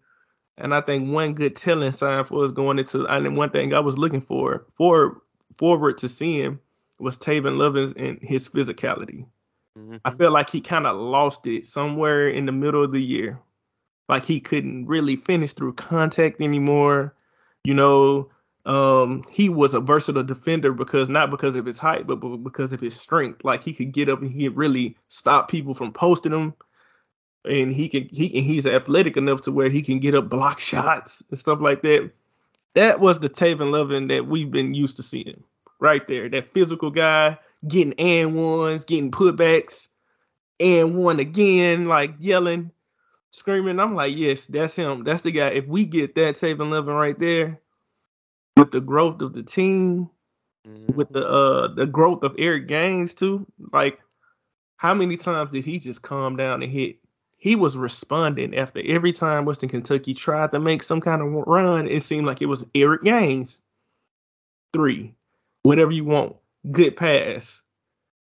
[0.57, 3.81] and I think one good telling sign for us going into, and one thing I
[3.81, 5.21] was looking for for
[5.59, 6.61] forward to see him
[6.99, 9.27] was Tavin Lovans and his physicality.
[9.79, 9.97] Mm-hmm.
[10.05, 13.41] I feel like he kind of lost it somewhere in the middle of the year.
[14.09, 17.15] Like he couldn't really finish through contact anymore.
[17.65, 18.31] You know,
[18.65, 22.81] um, he was a versatile defender because not because of his height, but because of
[22.81, 23.45] his strength.
[23.45, 26.55] Like he could get up and he could really stop people from posting him,
[27.45, 30.61] and he can he and he's athletic enough to where he can get up block
[30.61, 32.13] shots and stuff like that.
[32.75, 35.43] That was the Tavin Lovan that we've been used to seeing
[35.81, 36.29] right there.
[36.29, 39.89] That physical guy getting and ones, getting putbacks,
[40.61, 42.71] and one again, like yelling,
[43.31, 43.81] screaming.
[43.81, 45.05] I'm like, yes, that's him.
[45.05, 45.49] That's the guy.
[45.49, 47.61] If we get that Tavin Lovan right there
[48.57, 50.11] with the growth of the team,
[50.67, 50.95] mm-hmm.
[50.95, 53.47] with the uh the growth of Eric Gaines too.
[53.73, 54.01] Like,
[54.77, 56.97] how many times did he just calm down and hit?
[57.39, 61.87] He was responding after every time Western Kentucky tried to make some kind of run.
[61.87, 63.61] It seemed like it was Eric Gaines.
[64.73, 65.15] Three,
[65.67, 66.37] whatever you want,
[66.71, 67.61] good pass,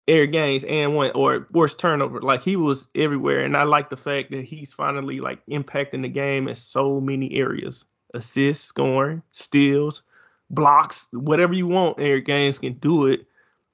[0.09, 2.21] air Gaines and one or forced turnover.
[2.21, 6.09] Like he was everywhere, and I like the fact that he's finally like impacting the
[6.09, 10.03] game in so many areas: assists, scoring, steals,
[10.51, 12.01] blocks, whatever you want.
[12.01, 13.27] air Gaines can do it,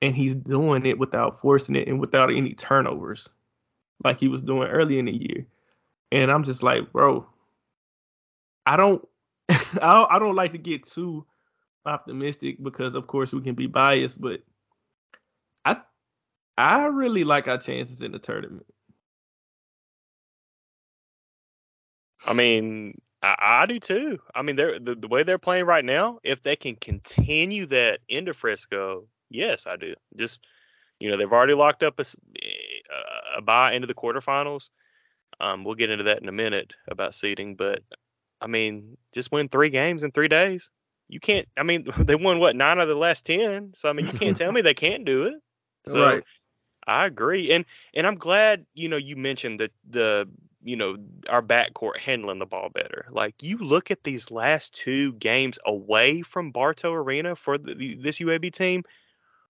[0.03, 3.31] and he's doing it without forcing it and without any turnovers,
[4.05, 5.47] like he was doing early in the year.
[6.13, 7.27] And I'm just like, bro,
[8.67, 9.03] I don't,
[9.81, 11.25] I don't like to get too
[11.87, 14.41] optimistic because, of course, we can be biased, but
[15.65, 15.77] I,
[16.57, 18.67] I really like our chances in the tournament.
[22.27, 24.19] I mean, I, I do too.
[24.35, 26.19] I mean, they're the, the way they're playing right now.
[26.23, 29.95] If they can continue that into Frisco, yes, I do.
[30.17, 30.41] Just
[30.99, 32.05] you know, they've already locked up a,
[33.37, 34.71] a bye into the quarterfinals.
[35.41, 37.81] Um, we'll get into that in a minute about seeding, but
[38.41, 40.71] I mean, just win three games in three days.
[41.09, 41.49] You can't.
[41.57, 43.73] I mean, they won what nine of the last ten.
[43.77, 45.35] So I mean, you can't tell me they can't do it.
[45.87, 46.25] So right.
[46.87, 47.65] I agree, and
[47.95, 50.29] and I'm glad you know you mentioned the the
[50.63, 50.97] you know
[51.29, 53.07] our backcourt handling the ball better.
[53.11, 58.19] Like you look at these last two games away from Bartow Arena for the, this
[58.19, 58.85] UAB team,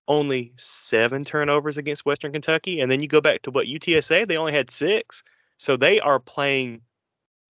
[0.06, 4.36] only seven turnovers against Western Kentucky, and then you go back to what UTSA they
[4.36, 5.22] only had six.
[5.58, 6.82] So they are playing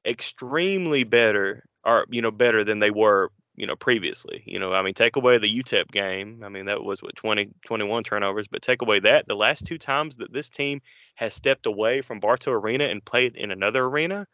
[0.06, 4.42] extremely better, or you know better than they were you know previously.
[4.46, 6.42] You know, I mean, take away the UTEP game.
[6.44, 9.78] I mean, that was what 20, 21 turnovers, but take away that the last two
[9.78, 10.80] times that this team
[11.14, 14.26] has stepped away from Bartow Arena and played in another arena,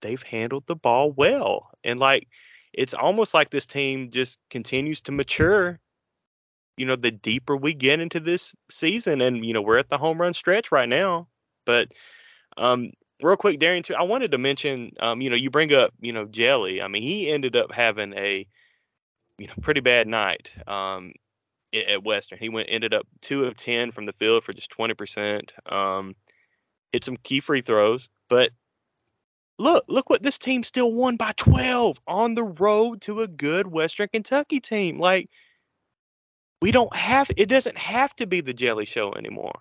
[0.00, 1.70] they've handled the ball well.
[1.84, 2.28] And like
[2.72, 5.78] it's almost like this team just continues to mature.
[6.76, 9.98] You know, the deeper we get into this season, and you know, we're at the
[9.98, 11.28] home run stretch right now.
[11.64, 11.92] But
[12.58, 12.92] um,
[13.22, 16.12] real quick, Darian, too, I wanted to mention, um, you know, you bring up, you
[16.12, 16.82] know, Jelly.
[16.82, 18.46] I mean, he ended up having a,
[19.38, 21.12] you know, pretty bad night um,
[21.74, 22.38] at Western.
[22.38, 25.52] He went ended up two of ten from the field for just twenty percent.
[25.66, 26.14] Um,
[26.92, 28.50] hit some key free throws, but
[29.58, 33.66] look, look what this team still won by twelve on the road to a good
[33.66, 34.98] Western Kentucky team.
[34.98, 35.28] Like,
[36.62, 37.30] we don't have.
[37.36, 39.60] It doesn't have to be the Jelly Show anymore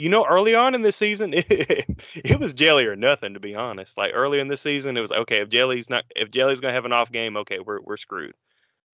[0.00, 3.54] you know, early on in the season, it, it, was Jelly or nothing, to be
[3.54, 3.96] honest.
[3.96, 6.84] Like early in the season, it was okay if Jelly's not if Jelly's gonna have
[6.84, 8.34] an off game, okay, we're we're screwed.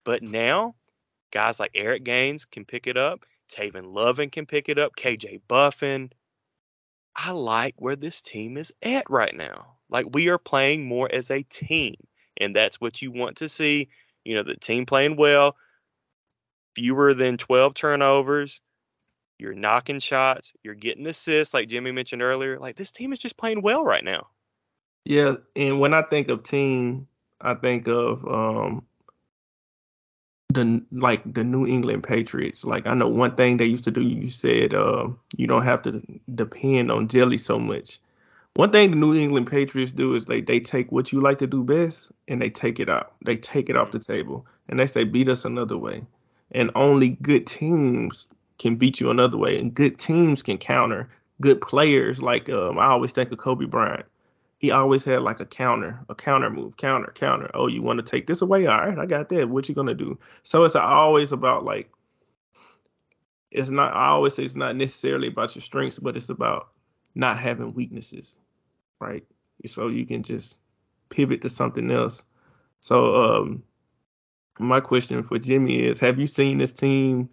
[0.03, 0.75] But now,
[1.31, 5.41] guys like Eric Gaines can pick it up, Tavin Lovan can pick it up, KJ
[5.47, 6.11] Buffen.
[7.15, 9.77] I like where this team is at right now.
[9.89, 11.95] Like we are playing more as a team,
[12.37, 13.89] and that's what you want to see.
[14.23, 15.55] You know, the team playing well,
[16.75, 18.61] fewer than 12 turnovers
[19.39, 22.59] you're knocking shots, you're getting assists, like Jimmy mentioned earlier.
[22.59, 24.27] Like this team is just playing well right now.
[25.05, 27.07] Yeah, and when I think of team,
[27.39, 28.83] I think of um
[30.49, 32.65] the like the New England Patriots.
[32.65, 34.01] Like I know one thing they used to do.
[34.01, 36.01] You said uh, you don't have to
[36.33, 37.99] depend on jelly so much.
[38.55, 41.47] One thing the New England Patriots do is they they take what you like to
[41.47, 43.13] do best and they take it out.
[43.23, 46.05] They take it off the table and they say beat us another way.
[46.51, 51.61] And only good teams can beat you another way, and good teams can counter good
[51.61, 52.21] players.
[52.21, 54.05] Like um, I always think of Kobe Bryant.
[54.59, 57.51] He always had like a counter, a counter move, counter, counter.
[57.53, 58.65] Oh, you want to take this away?
[58.65, 59.49] All right, I got that.
[59.49, 60.19] What you gonna do?
[60.43, 61.91] So it's always about like
[63.51, 63.95] it's not.
[63.95, 66.69] I always say it's not necessarily about your strengths, but it's about
[67.13, 68.37] not having weaknesses,
[68.99, 69.23] right?
[69.65, 70.59] So you can just
[71.09, 72.23] pivot to something else.
[72.79, 73.63] So um,
[74.59, 77.29] my question for Jimmy is: Have you seen this team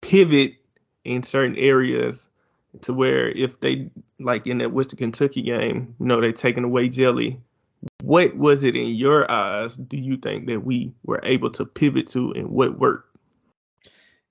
[0.00, 0.56] pivot
[1.04, 2.28] in certain areas
[2.82, 6.88] to where if they like in that Western Kentucky game, you know, they taking away
[6.88, 7.40] jelly.
[8.00, 9.76] What was it in your eyes?
[9.76, 13.16] Do you think that we were able to pivot to, and what worked?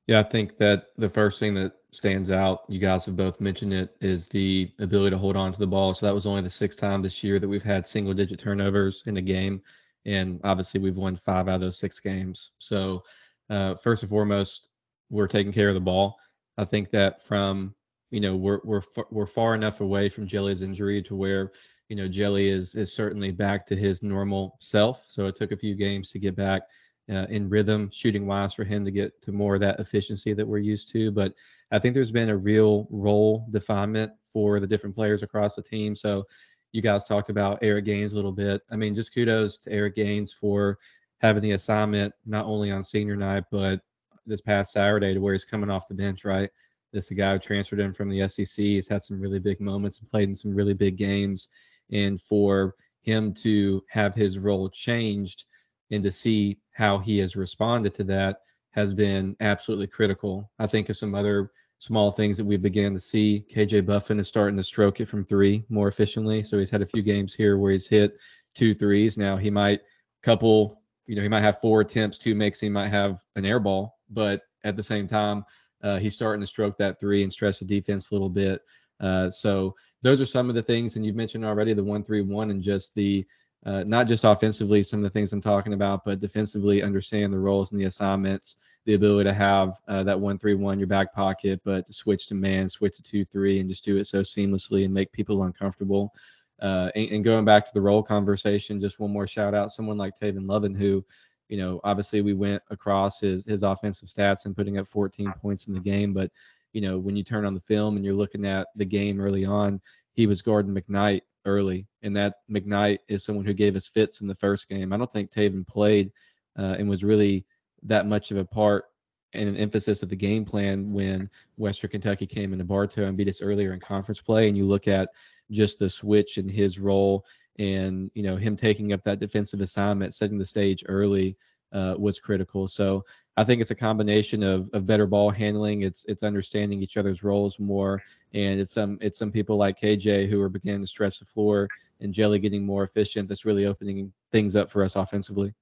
[0.07, 3.73] Yeah, I think that the first thing that stands out, you guys have both mentioned
[3.73, 5.93] it, is the ability to hold on to the ball.
[5.93, 9.03] So that was only the sixth time this year that we've had single digit turnovers
[9.05, 9.61] in a game.
[10.05, 12.51] And obviously, we've won five out of those six games.
[12.57, 13.03] So,
[13.49, 14.69] uh, first and foremost,
[15.09, 16.17] we're taking care of the ball.
[16.57, 17.75] I think that from
[18.09, 21.51] you know we're we're we're far enough away from Jelly's injury to where
[21.89, 25.05] you know Jelly is is certainly back to his normal self.
[25.07, 26.63] So it took a few games to get back
[27.09, 30.47] uh, in rhythm, shooting wise, for him to get to more of that efficiency that
[30.47, 31.11] we're used to.
[31.11, 31.33] But
[31.71, 35.95] I think there's been a real role definement for the different players across the team.
[35.95, 36.25] So
[36.73, 38.61] you guys talked about Eric Gaines a little bit.
[38.71, 40.77] I mean, just kudos to Eric Gaines for
[41.21, 43.79] having the assignment not only on senior night but
[44.25, 46.49] this past Saturday to where he's coming off the bench, right?
[46.93, 48.47] This is a guy who transferred in from the SEC.
[48.55, 51.49] He's had some really big moments and played in some really big games.
[51.91, 55.45] And for him to have his role changed
[55.91, 60.49] and to see how he has responded to that has been absolutely critical.
[60.59, 63.45] I think of some other small things that we began to see.
[63.51, 66.43] KJ Buffen is starting to stroke it from three more efficiently.
[66.43, 68.17] So he's had a few games here where he's hit
[68.53, 69.17] two threes.
[69.17, 69.81] Now he might
[70.21, 73.59] couple, you know, he might have four attempts, two makes he might have an air
[73.59, 75.43] ball but at the same time,
[75.83, 78.61] uh, he's starting to stroke that three and stress the defense a little bit.
[78.99, 82.21] Uh, so those are some of the things, and you've mentioned already the one three
[82.21, 83.25] one and just the
[83.65, 87.39] uh, not just offensively some of the things I'm talking about, but defensively understand the
[87.39, 91.13] roles and the assignments the ability to have uh, that one three one your back
[91.13, 94.21] pocket, but to switch to man, switch to two three, and just do it so
[94.21, 96.13] seamlessly and make people uncomfortable.
[96.61, 99.97] Uh, and, and, going back to the role conversation, just one more shout out, someone
[99.97, 101.03] like Tavin Lovan, who,
[101.51, 105.67] you know, obviously we went across his his offensive stats and putting up 14 points
[105.67, 106.31] in the game, but
[106.71, 109.43] you know, when you turn on the film and you're looking at the game early
[109.43, 109.81] on,
[110.13, 114.27] he was guarding McKnight early, and that McKnight is someone who gave us fits in
[114.27, 114.93] the first game.
[114.93, 116.09] I don't think Tavin played
[116.57, 117.45] uh, and was really
[117.83, 118.85] that much of a part
[119.33, 123.27] and an emphasis of the game plan when Western Kentucky came into Bartow and beat
[123.27, 124.47] us earlier in conference play.
[124.47, 125.09] And you look at
[125.51, 127.25] just the switch in his role
[127.61, 131.37] and you know him taking up that defensive assignment, setting the stage early
[131.71, 132.67] uh, was critical.
[132.67, 133.05] So
[133.37, 135.83] I think it's a combination of, of better ball handling.
[135.83, 138.01] It's it's understanding each other's roles more,
[138.33, 141.67] and it's some it's some people like KJ who are beginning to stretch the floor
[141.99, 143.29] and Jelly getting more efficient.
[143.29, 145.53] That's really opening things up for us offensively.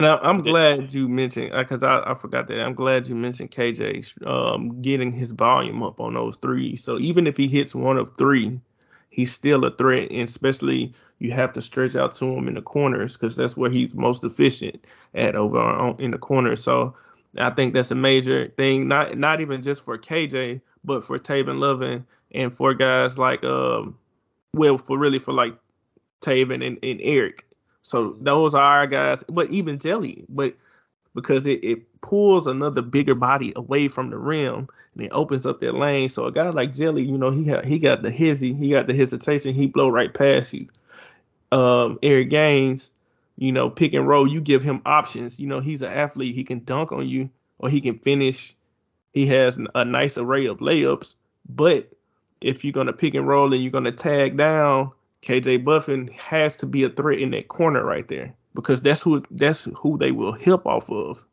[0.00, 2.60] Now I'm glad you mentioned because uh, I, I forgot that.
[2.60, 6.84] I'm glad you mentioned KJ um, getting his volume up on those threes.
[6.84, 8.60] So even if he hits one of three,
[9.10, 12.62] he's still a threat, and especially you have to stretch out to him in the
[12.62, 16.62] corners because that's where he's most efficient at over on, in the corners.
[16.62, 16.94] So
[17.38, 21.58] I think that's a major thing, not not even just for KJ, but for Tavin
[21.58, 23.96] Lovan and for guys like um,
[24.54, 25.56] well, for really for like
[26.20, 27.44] Tavin and, and Eric
[27.88, 30.54] so those are our guys, but even Jelly, but
[31.14, 35.60] because it, it pulls another bigger body away from the rim and it opens up
[35.60, 36.08] that lane.
[36.08, 38.94] So a guy like Jelly, you know, he he got the hizzy, he got the
[38.94, 40.68] hesitation, he blow right past you.
[41.50, 42.90] Um, Eric Gaines,
[43.36, 45.40] you know, pick and roll, you give him options.
[45.40, 48.54] You know, he's an athlete, he can dunk on you or he can finish.
[49.12, 51.14] He has a nice array of layups,
[51.48, 51.90] but
[52.40, 56.66] if you're gonna pick and roll and you're gonna tag down, KJ Buffen has to
[56.66, 60.32] be a threat in that corner right there because that's who that's who they will
[60.32, 61.24] help off of.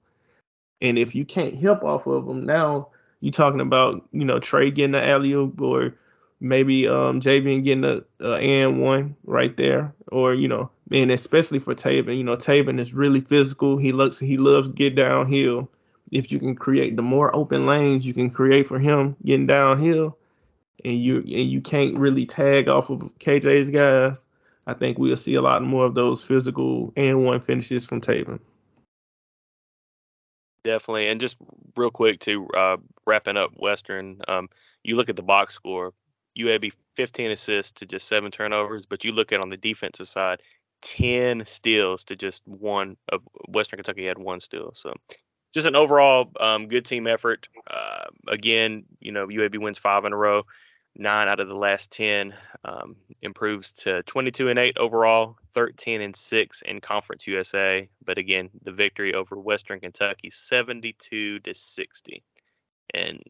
[0.82, 2.90] And if you can't help off of them now,
[3.22, 5.96] you're talking about you know Trey getting an alley or
[6.40, 11.60] maybe um Javian getting a, a and one right there, or you know, and especially
[11.60, 13.78] for Tavin, you know, Tavin is really physical.
[13.78, 15.70] He looks he loves get downhill.
[16.12, 20.18] If you can create the more open lanes you can create for him getting downhill,
[20.84, 24.26] and you and you can't really tag off of KJ's guys,
[24.68, 28.40] I think we'll see a lot more of those physical and one finishes from Tavin.
[30.65, 31.38] Definitely, and just
[31.75, 34.49] real quick to uh, wrapping up Western, um,
[34.84, 35.93] you look at the box score,
[36.36, 40.41] UAB 15 assists to just seven turnovers, but you look at on the defensive side,
[40.82, 42.97] 10 steals to just one.
[43.10, 44.95] Of Western Kentucky had one steal, so
[45.54, 47.47] just an overall um, good team effort.
[47.69, 50.47] Uh, again, you know, UAB wins five in a row
[50.96, 56.16] nine out of the last 10 um, improves to 22 and 8 overall 13 and
[56.16, 62.24] 6 in conference usa but again the victory over western kentucky 72 to 60
[62.94, 63.22] and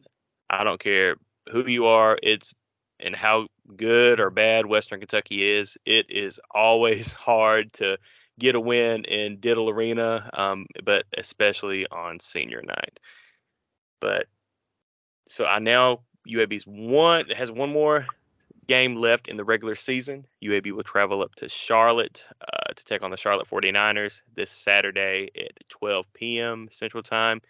[0.48, 1.16] i don't care
[1.50, 2.54] who you are it's
[3.00, 7.98] and how good or bad western kentucky is it is always hard to
[8.38, 12.98] get a win in diddle arena um, but especially on senior night.
[14.00, 14.26] But
[15.26, 18.06] so i now UAB's one has one more
[18.66, 20.26] game left in the regular season.
[20.42, 25.30] UAB will travel up to Charlotte uh, to take on the Charlotte 49ers this Saturday
[25.38, 26.68] at 12 p.m.
[26.70, 27.40] Central Time.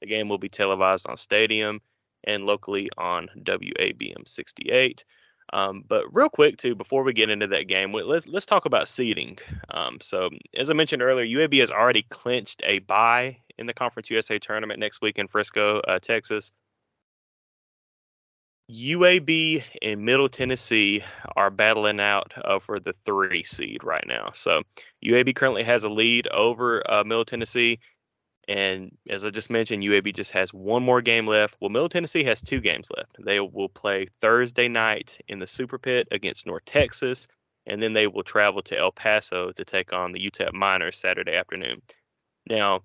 [0.00, 1.80] The game will be televised on Stadium
[2.24, 5.04] and locally on WABM 68.
[5.52, 8.86] Um, but real quick too, before we get into that game, let's let's talk about
[8.86, 9.38] seeding.
[9.70, 14.10] Um, so as I mentioned earlier, UAB has already clinched a bye in the Conference
[14.10, 16.52] USA tournament next week in Frisco, uh, Texas.
[18.70, 21.02] UAB and Middle Tennessee
[21.36, 24.30] are battling out uh, for the three seed right now.
[24.34, 24.62] So
[25.04, 27.78] UAB currently has a lead over uh, Middle Tennessee.
[28.46, 31.56] And as I just mentioned, UAB just has one more game left.
[31.60, 33.16] Well, Middle Tennessee has two games left.
[33.24, 37.26] They will play Thursday night in the Super Pit against North Texas,
[37.66, 41.36] and then they will travel to El Paso to take on the UTEP Miners Saturday
[41.36, 41.82] afternoon.
[42.48, 42.84] Now,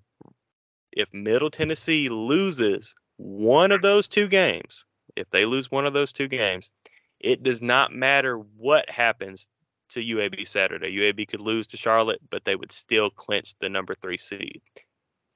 [0.92, 4.84] if Middle Tennessee loses one of those two games,
[5.16, 6.70] if they lose one of those two games,
[7.20, 9.46] it does not matter what happens
[9.90, 10.96] to UAB Saturday.
[10.96, 14.60] UAB could lose to Charlotte, but they would still clinch the number three seed.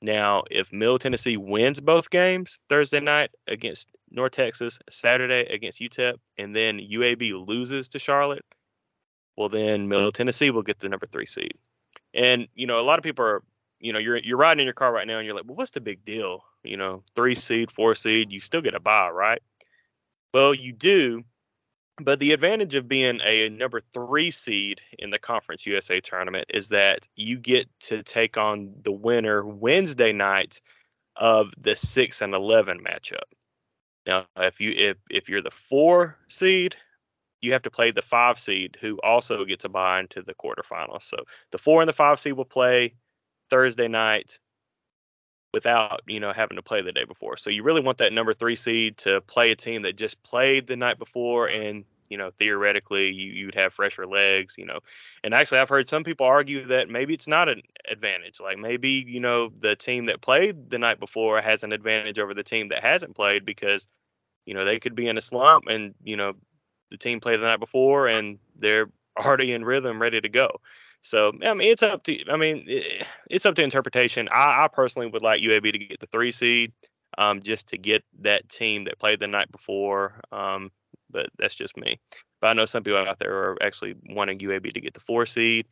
[0.01, 6.15] Now, if Middle Tennessee wins both games Thursday night against North Texas, Saturday against UTEP,
[6.37, 8.45] and then UAB loses to Charlotte,
[9.37, 11.55] well, then Middle Tennessee will get the number three seed.
[12.15, 13.43] And you know, a lot of people are,
[13.81, 15.73] you know, you're you're riding in your car right now, and you're like, well, what's
[15.73, 16.45] the big deal?
[16.63, 19.43] You know, three seed, four seed, you still get a bye, right?
[20.35, 21.25] Well, you do,
[22.01, 26.69] but the advantage of being a number three seed in the Conference USA tournament is
[26.69, 30.61] that you get to take on the winner Wednesday night
[31.17, 33.25] of the six and eleven matchup.
[34.07, 36.77] Now, if you if if you're the four seed,
[37.41, 41.03] you have to play the five seed, who also gets a bye into the quarterfinals.
[41.03, 42.95] So the four and the five seed will play
[43.51, 44.39] Thursday night
[45.53, 47.37] without you know having to play the day before.
[47.37, 50.67] So you really want that number three seed to play a team that just played
[50.67, 54.81] the night before and you know, theoretically you, you'd have fresher legs, you know.
[55.23, 58.41] And actually, I've heard some people argue that maybe it's not an advantage.
[58.41, 62.35] Like maybe, you know, the team that played the night before has an advantage over
[62.35, 63.87] the team that hasn't played because,
[64.47, 66.35] you know, they could be in a slump and, you know,
[66.91, 68.87] the team played the night before and they're
[69.19, 70.61] already in rhythm, ready to go.
[71.01, 72.65] So I mean, it's up to I mean,
[73.31, 74.29] it's up to interpretation.
[74.31, 76.73] I, I personally would like UAB to get the three seed,
[77.17, 80.71] um, just to get that team that played the night before, um,
[81.11, 82.01] but that's just me.
[82.41, 85.27] But I know some people out there are actually wanting UAB to get the four
[85.27, 85.67] seed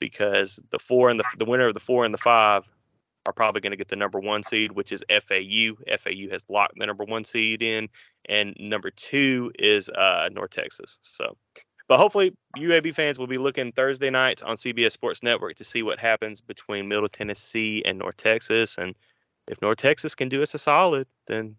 [0.00, 2.64] because the four and the the winner of the four and the five
[3.26, 5.74] are probably going to get the number one seed, which is FAU.
[5.98, 7.88] FAU has locked the number one seed in,
[8.28, 10.98] and number two is uh, North Texas.
[11.02, 11.36] So,
[11.92, 15.82] but hopefully UAB fans will be looking Thursday nights on CBS Sports Network to see
[15.82, 18.94] what happens between Middle Tennessee and North Texas, and
[19.46, 21.56] if North Texas can do us a solid, then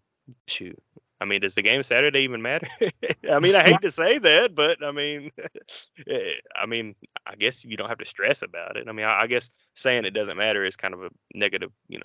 [0.48, 0.76] shoot,
[1.20, 2.66] I mean, does the game Saturday even matter?
[3.30, 5.30] I mean, I hate to say that, but I mean,
[6.10, 8.88] eh, I mean, I guess you don't have to stress about it.
[8.88, 12.00] I mean, I, I, guess saying it doesn't matter is kind of a negative, you
[12.00, 12.04] know,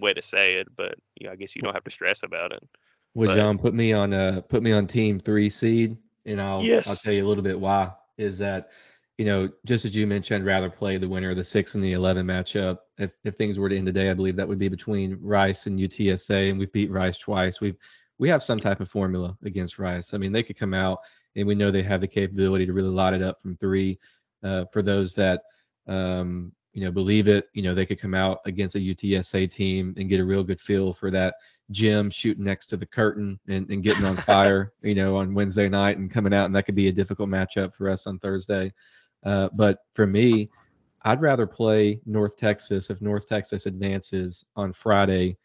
[0.00, 2.50] way to say it, but you know, I guess you don't have to stress about
[2.50, 2.68] it.
[3.14, 5.96] Would John put me on uh put me on team three seed,
[6.28, 6.88] and I'll yes.
[6.88, 7.92] I'll tell you a little bit why.
[8.16, 8.70] Is that
[9.16, 11.92] you know, just as you mentioned, rather play the winner of the six and the
[11.92, 12.78] eleven matchup.
[12.98, 15.78] If if things were to end today, I believe that would be between Rice and
[15.78, 17.60] UTSA, and we've beat Rice twice.
[17.60, 17.76] We've
[18.18, 20.14] we have some type of formula against Rice.
[20.14, 20.98] I mean, they could come out
[21.36, 23.98] and we know they have the capability to really light it up from three.
[24.42, 25.42] Uh, for those that
[25.88, 29.96] um, you know believe it, you know they could come out against a UTSA team
[29.98, 31.34] and get a real good feel for that
[31.72, 35.68] gym shooting next to the curtain and, and getting on fire, you know, on Wednesday
[35.68, 38.72] night and coming out, and that could be a difficult matchup for us on Thursday.
[39.24, 40.48] Uh, but for me,
[41.02, 45.36] I'd rather play North Texas if North Texas advances on Friday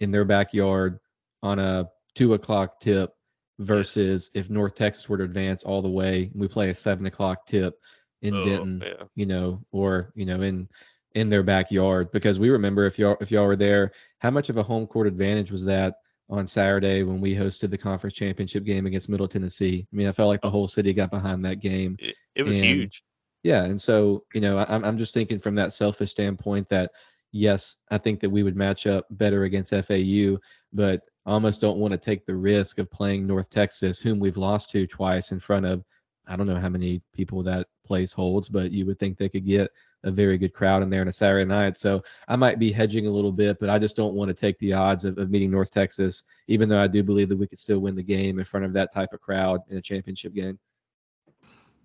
[0.00, 0.98] in their backyard
[1.42, 3.14] on a two o'clock tip
[3.60, 4.44] versus yes.
[4.44, 7.46] if North Texas were to advance all the way, and we play a seven o'clock
[7.46, 7.80] tip
[8.22, 9.04] in oh, Denton, yeah.
[9.14, 10.68] you know, or you know in
[11.14, 12.10] in their backyard.
[12.12, 15.06] Because we remember if y'all if y'all were there, how much of a home court
[15.06, 15.96] advantage was that
[16.30, 19.86] on Saturday when we hosted the conference championship game against Middle Tennessee?
[19.92, 21.96] I mean, I felt like the whole city got behind that game.
[21.98, 23.02] It, it was and, huge.
[23.42, 26.92] Yeah, and so you know, I'm I'm just thinking from that selfish standpoint that
[27.32, 30.38] yes, I think that we would match up better against FAU,
[30.72, 34.36] but I almost don't want to take the risk of playing North Texas, whom we've
[34.36, 35.84] lost to twice in front of
[36.26, 39.46] I don't know how many people that place holds, but you would think they could
[39.46, 39.70] get
[40.04, 41.76] a very good crowd in there on a Saturday night.
[41.76, 44.58] So I might be hedging a little bit, but I just don't want to take
[44.58, 47.58] the odds of, of meeting North Texas, even though I do believe that we could
[47.58, 50.58] still win the game in front of that type of crowd in a championship game.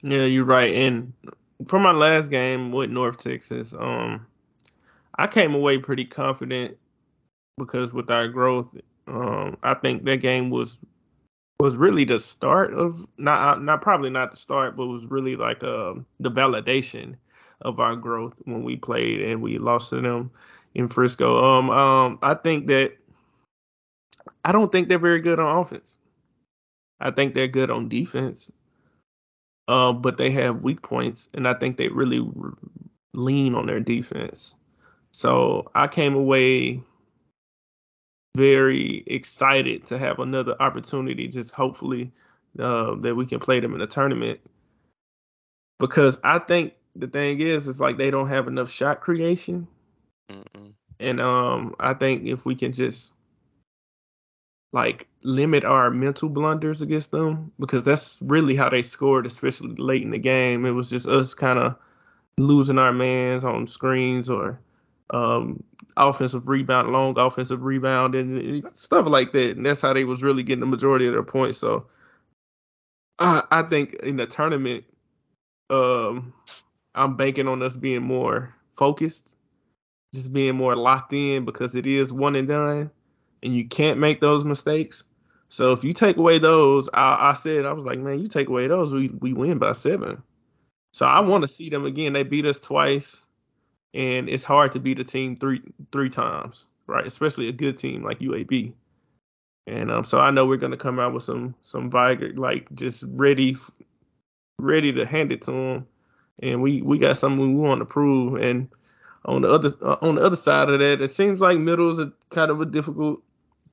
[0.01, 0.73] Yeah, you're right.
[0.73, 1.13] And
[1.67, 4.25] for my last game with North Texas, um,
[5.17, 6.77] I came away pretty confident
[7.57, 8.75] because with our growth
[9.07, 10.79] um, I think that game was
[11.59, 15.63] was really the start of not not probably not the start, but was really like
[15.63, 17.15] uh, the validation
[17.61, 20.31] of our growth when we played and we lost to them
[20.75, 21.43] in Frisco.
[21.43, 22.97] Um, um, I think that
[24.45, 25.97] I don't think they're very good on offense.
[26.99, 28.51] I think they're good on defense,
[29.67, 32.25] uh, but they have weak points, and I think they really
[33.13, 34.55] lean on their defense.
[35.11, 36.83] So I came away
[38.37, 42.11] very excited to have another opportunity, just hopefully
[42.59, 44.39] uh, that we can play them in a tournament.
[45.79, 49.67] Because I think the thing is, it's like they don't have enough shot creation,
[50.31, 50.73] Mm-mm.
[50.99, 53.13] and um, I think if we can just
[54.73, 60.03] like limit our mental blunders against them, because that's really how they scored, especially late
[60.03, 60.65] in the game.
[60.65, 61.75] It was just us kind of
[62.37, 64.59] losing our mans on screens or
[65.09, 65.63] um,
[65.95, 69.57] offensive rebound, long offensive rebound, and stuff like that.
[69.57, 71.57] And that's how they was really getting the majority of their points.
[71.57, 71.87] So
[73.19, 74.85] I, I think in the tournament,
[75.69, 76.33] um,
[76.93, 79.35] I'm banking on us being more focused,
[80.13, 82.91] just being more locked in because it is one and done,
[83.43, 85.03] and you can't make those mistakes.
[85.49, 88.49] So if you take away those, I, I said I was like, man, you take
[88.49, 90.21] away those, we we win by seven.
[90.93, 92.13] So I want to see them again.
[92.13, 93.23] They beat us twice
[93.97, 97.05] and it's hard to beat a team three three times, right?
[97.05, 98.73] Especially a good team like UAB.
[99.65, 103.03] And um, so I know we're gonna come out with some some vigor, like just
[103.07, 103.57] ready
[104.59, 105.87] ready to hand it to them.
[106.41, 108.39] And we we got something we want to prove.
[108.39, 108.69] And
[109.25, 111.99] on the other uh, on the other side of that, it seems like middle is
[111.99, 113.23] a kind of a difficult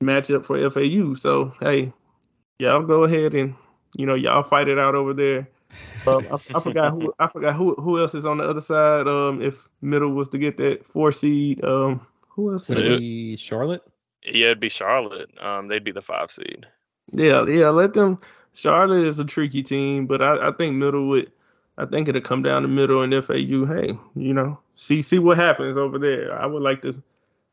[0.03, 1.13] matchup for FAU.
[1.13, 1.93] So hey,
[2.57, 3.53] y'all go ahead and
[3.95, 5.49] you know y'all fight it out over there.
[6.07, 9.07] Um, I, I, forgot who I forgot who who else is on the other side.
[9.07, 12.69] Um, if middle was to get that four seed, um, who else?
[12.69, 13.83] Would it be Charlotte?
[14.23, 15.29] Yeah, it'd be Charlotte.
[15.39, 16.67] Um, they'd be the five seed.
[17.11, 17.69] Yeah, yeah.
[17.69, 18.19] Let them.
[18.53, 21.31] Charlotte is a tricky team, but I, I think middle would.
[21.77, 23.65] I think it'll come down the middle and FAU.
[23.65, 26.37] Hey, you know, see see what happens over there.
[26.37, 27.01] I would like to.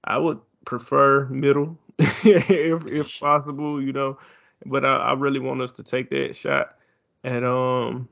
[0.04, 4.18] I would prefer middle if if possible, you know.
[4.64, 6.76] But I, I really want us to take that shot
[7.24, 8.08] at um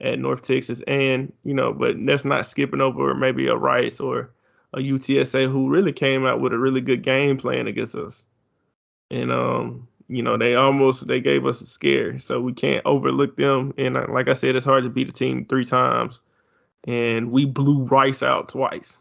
[0.00, 4.30] at North Texas, and you know, but that's not skipping over maybe a Rice or
[4.72, 8.24] a UTSA who really came out with a really good game plan against us.
[9.10, 13.36] And um, you know, they almost they gave us a scare, so we can't overlook
[13.36, 13.74] them.
[13.76, 16.20] And uh, like I said, it's hard to beat a team three times,
[16.86, 18.98] and we blew Rice out twice.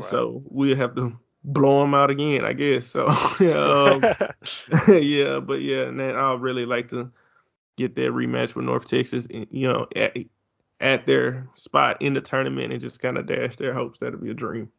[0.00, 2.86] So we have to blow them out again, I guess.
[2.86, 4.02] So um,
[5.02, 7.10] yeah, but yeah, and then I really like to
[7.76, 10.16] get that rematch with North Texas, you know, at,
[10.80, 13.98] at their spot in the tournament and just kind of dash their hopes.
[13.98, 14.70] That'll be a dream.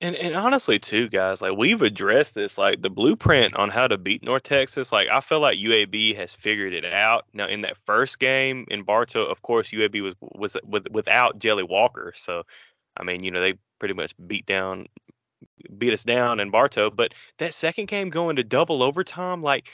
[0.00, 3.98] And and honestly too, guys, like we've addressed this, like the blueprint on how to
[3.98, 4.92] beat North Texas.
[4.92, 7.24] Like I feel like UAB has figured it out.
[7.34, 11.64] Now in that first game in Bartow, of course UAB was was with, without Jelly
[11.64, 12.44] Walker, so
[12.96, 14.86] I mean you know they pretty much beat down
[15.76, 16.90] beat us down in Bartow.
[16.90, 19.68] But that second game going to double overtime, like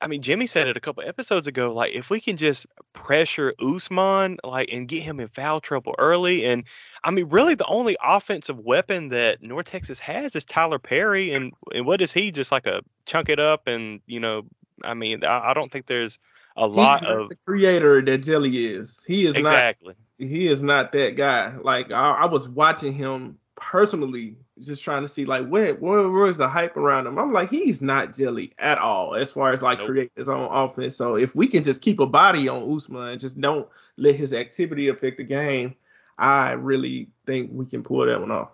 [0.00, 1.72] I mean, Jimmy said it a couple episodes ago.
[1.72, 6.46] Like, if we can just pressure Ousmane, like, and get him in foul trouble early,
[6.46, 6.64] and
[7.02, 11.52] I mean, really, the only offensive weapon that North Texas has is Tylor Perry, and
[11.74, 12.30] and what is he?
[12.30, 14.44] Just like a chunk it up, and you know,
[14.84, 16.18] I mean, I, I don't think there's
[16.56, 19.02] a lot of the creator that Jelly is.
[19.06, 19.94] He is exactly.
[20.18, 21.56] Not, he is not that guy.
[21.56, 26.36] Like I, I was watching him personally just trying to see like where where where's
[26.36, 27.18] the hype around him.
[27.18, 29.88] I'm like he's not jelly at all as far as like nope.
[29.88, 30.96] create his own offense.
[30.96, 34.32] So if we can just keep a body on Ousmane and just don't let his
[34.32, 35.74] activity affect the game,
[36.18, 38.50] I really think we can pull that one off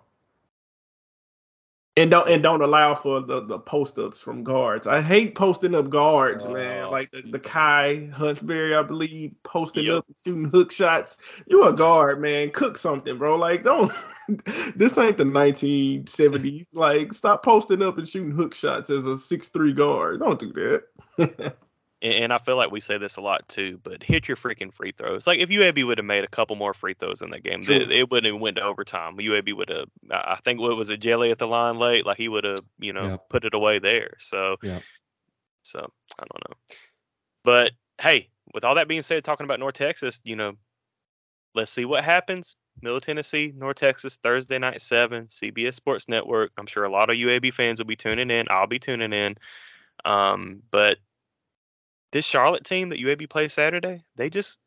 [1.97, 4.85] and don't and don't allow for the the post ups from guards.
[4.85, 6.53] I hate posting up guards, oh.
[6.53, 6.91] man.
[6.91, 9.99] Like the, the Kai Huntsberry, I believe, posting yep.
[9.99, 11.17] up shooting hook shots.
[11.47, 12.51] You a guard, man.
[12.51, 13.37] Cook something, bro.
[13.37, 13.91] Like don't.
[14.75, 16.75] this ain't the 1970s.
[16.75, 20.19] Like stop posting up and shooting hook shots as a six three guard.
[20.19, 20.81] Don't do
[21.17, 21.55] that.
[22.05, 24.91] and I feel like we say this a lot too, but hit your freaking free
[24.91, 25.25] throws.
[25.25, 27.91] Like if UAB would have made a couple more free throws in that game, it,
[27.91, 29.17] it, wouldn't have went to overtime.
[29.17, 32.05] UAB would have, I think, what was a jelly at the line late?
[32.05, 33.29] Like he would have, you know, yep.
[33.29, 34.13] put it away there.
[34.19, 34.79] So, yeah.
[35.63, 36.77] so I don't know.
[37.43, 40.53] But hey, with all that being said, talking about North Texas, you know,
[41.55, 42.55] let's see what happens.
[42.81, 46.51] Middle Tennessee, North Texas, Thursday night seven, CBS Sports Network.
[46.57, 48.47] I'm sure a lot of UAB fans will be tuning in.
[48.49, 49.37] I'll be tuning in.
[50.03, 50.97] Um, but
[52.15, 54.57] this Charlotte team that UAB plays Saturday, they just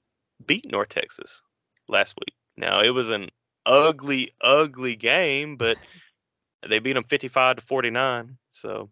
[0.44, 1.40] beat North Texas
[1.88, 2.34] last week.
[2.58, 3.30] Now it was an
[3.64, 5.78] ugly, ugly game, but
[6.68, 8.36] they beat them 55 to 49.
[8.50, 8.90] So,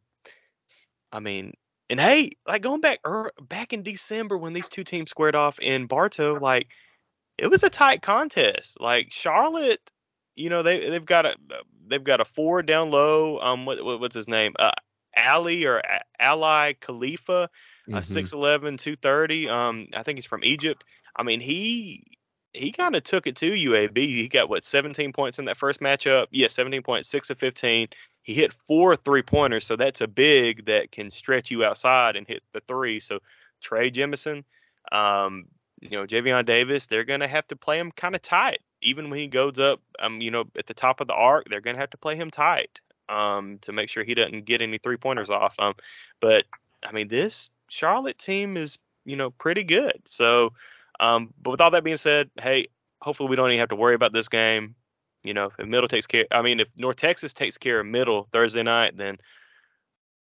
[1.12, 1.52] I mean,
[1.90, 5.59] and hey, like going back er, back in December when these two teams squared off
[5.59, 6.68] in Bartow, like
[7.36, 8.80] it was a tight contest.
[8.80, 9.82] Like Charlotte,
[10.34, 11.36] you know, they they've got a
[11.88, 13.38] they've got a four down low.
[13.38, 14.54] Um, what, what's his name?
[14.59, 14.72] Uh,
[15.16, 15.82] Ali or
[16.20, 17.48] Ali Khalifa
[17.88, 17.96] mm-hmm.
[17.96, 19.48] 6'11", 230.
[19.48, 20.84] Um, I think he's from Egypt.
[21.16, 22.04] I mean, he
[22.56, 23.96] he kind of took it to UAB.
[23.96, 26.26] He got what 17 points in that first matchup.
[26.30, 27.88] Yeah, 17 points, six of 15.
[28.22, 32.26] He hit four three pointers, so that's a big that can stretch you outside and
[32.26, 32.98] hit the three.
[33.00, 33.20] So
[33.62, 34.44] Trey Jemison,
[34.90, 35.46] um,
[35.80, 38.60] you know, Javian Davis, they're gonna have to play him kind of tight.
[38.82, 41.60] Even when he goes up, um, you know, at the top of the arc, they're
[41.60, 44.96] gonna have to play him tight, um, to make sure he doesn't get any three
[44.96, 45.54] pointers off.
[45.59, 45.74] Um,
[46.20, 46.44] but
[46.82, 50.00] I mean, this Charlotte team is, you know, pretty good.
[50.07, 50.52] So,
[51.00, 52.68] um, but with all that being said, hey,
[53.00, 54.74] hopefully we don't even have to worry about this game.
[55.22, 58.28] You know, if Middle takes care, I mean, if North Texas takes care of Middle
[58.32, 59.18] Thursday night, then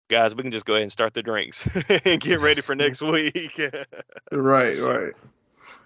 [0.09, 1.67] guys, we can just go ahead and start the drinks
[2.05, 3.59] and get ready for next week.
[4.31, 5.13] right, right.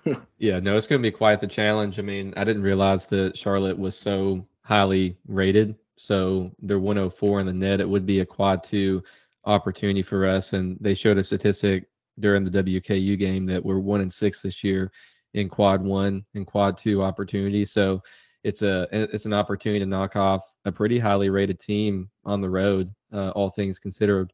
[0.37, 1.99] yeah, no, it's going to be quite the challenge.
[1.99, 5.75] I mean, I didn't realize that Charlotte was so highly rated.
[5.97, 7.81] So they're 104 in the net.
[7.81, 9.03] It would be a quad two
[9.45, 10.53] opportunity for us.
[10.53, 11.87] And they showed a statistic
[12.19, 14.91] during the WKU game that we're one and six this year
[15.33, 17.71] in quad one and quad two opportunities.
[17.71, 18.01] So
[18.43, 22.49] it's a it's an opportunity to knock off a pretty highly rated team on the
[22.49, 24.33] road, uh, all things considered.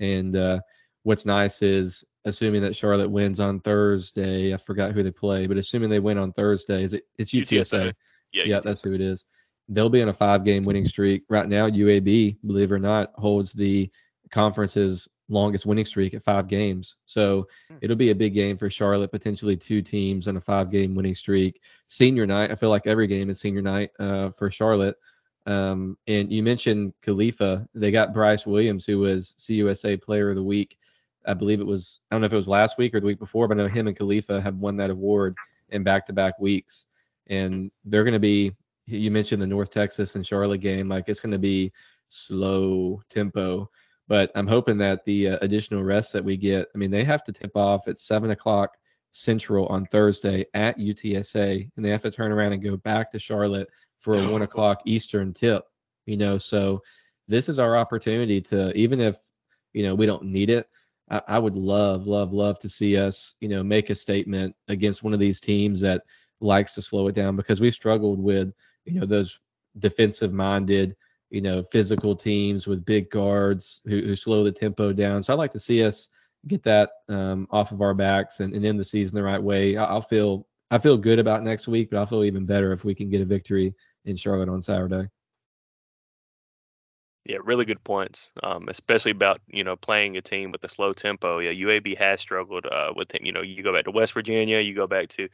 [0.00, 0.60] And uh,
[1.02, 4.54] what's nice is assuming that Charlotte wins on Thursday.
[4.54, 7.60] I forgot who they play, but assuming they win on Thursday, is it it's UTSA.
[7.60, 7.92] UTSA.
[8.32, 9.24] Yeah, yeah, that's who it is.
[9.68, 11.68] They'll be on a five-game winning streak right now.
[11.68, 13.90] UAB, believe it or not, holds the
[14.30, 16.96] conference's longest winning streak at five games.
[17.04, 17.76] So Hmm.
[17.82, 19.12] it'll be a big game for Charlotte.
[19.12, 21.60] Potentially two teams on a five-game winning streak.
[21.86, 24.96] Senior night, I feel like every game is senior night uh, for Charlotte.
[25.46, 27.68] Um, and you mentioned Khalifa.
[27.74, 30.78] They got Brice Williams, who was CUSA Player of the Week.
[31.26, 32.00] I believe it was.
[32.10, 33.68] I don't know if it was last week or the week before, but I know
[33.68, 35.34] him and Khalifa have won that award
[35.70, 36.86] in back-to-back weeks.
[37.26, 38.52] And they're going to be.
[38.88, 40.88] You mentioned the North Texas and Charlotte game.
[40.88, 41.72] Like it's going to be
[42.08, 43.70] slow tempo.
[44.06, 46.68] But I'm hoping that the uh, additional rest that we get.
[46.74, 48.76] I mean, they have to tip off at seven o'clock
[49.10, 53.18] Central on Thursday at UTSA, and they have to turn around and go back to
[53.18, 53.68] Charlotte
[53.98, 55.64] for a one o'clock Eastern tip.
[56.06, 56.82] You know, so
[57.26, 59.16] this is our opportunity to, even if
[59.74, 60.66] you know we don't need it,
[61.10, 65.02] I, I would love, love, love to see us, you know, make a statement against
[65.02, 66.02] one of these teams that
[66.40, 68.52] likes to slow it down because we've struggled with,
[68.88, 69.38] you know, those
[69.78, 70.96] defensive-minded,
[71.30, 75.22] you know, physical teams with big guards who, who slow the tempo down.
[75.22, 76.08] So I'd like to see us
[76.46, 79.76] get that um, off of our backs and, and end the season the right way.
[79.76, 82.84] I, I'll feel I feel good about next week, but I'll feel even better if
[82.84, 83.74] we can get a victory
[84.04, 85.08] in Charlotte on Saturday.
[87.24, 88.32] Yeah, really good points.
[88.42, 91.38] Um, especially about you know playing a team with a slow tempo.
[91.38, 94.74] Yeah, UAB has struggled uh, with you know you go back to West Virginia, you
[94.74, 95.28] go back to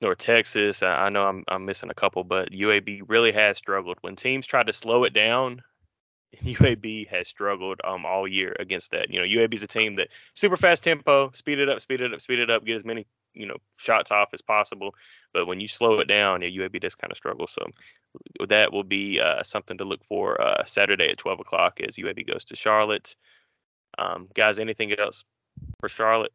[0.00, 0.82] North Texas.
[0.82, 4.46] I, I know I'm I'm missing a couple, but UAB really has struggled when teams
[4.46, 5.62] try to slow it down.
[6.42, 9.10] UAB has struggled um all year against that.
[9.10, 12.12] You know, UAB is a team that super fast tempo, speed it up, speed it
[12.12, 14.94] up, speed it up, get as many you know shots off as possible.
[15.32, 17.46] But when you slow it down, yeah, UAB does kind of struggle.
[17.46, 17.66] So
[18.48, 22.26] that will be uh, something to look for uh, Saturday at 12 o'clock as UAB
[22.26, 23.16] goes to Charlotte.
[23.98, 25.24] Um, guys, anything else
[25.80, 26.32] for Charlotte?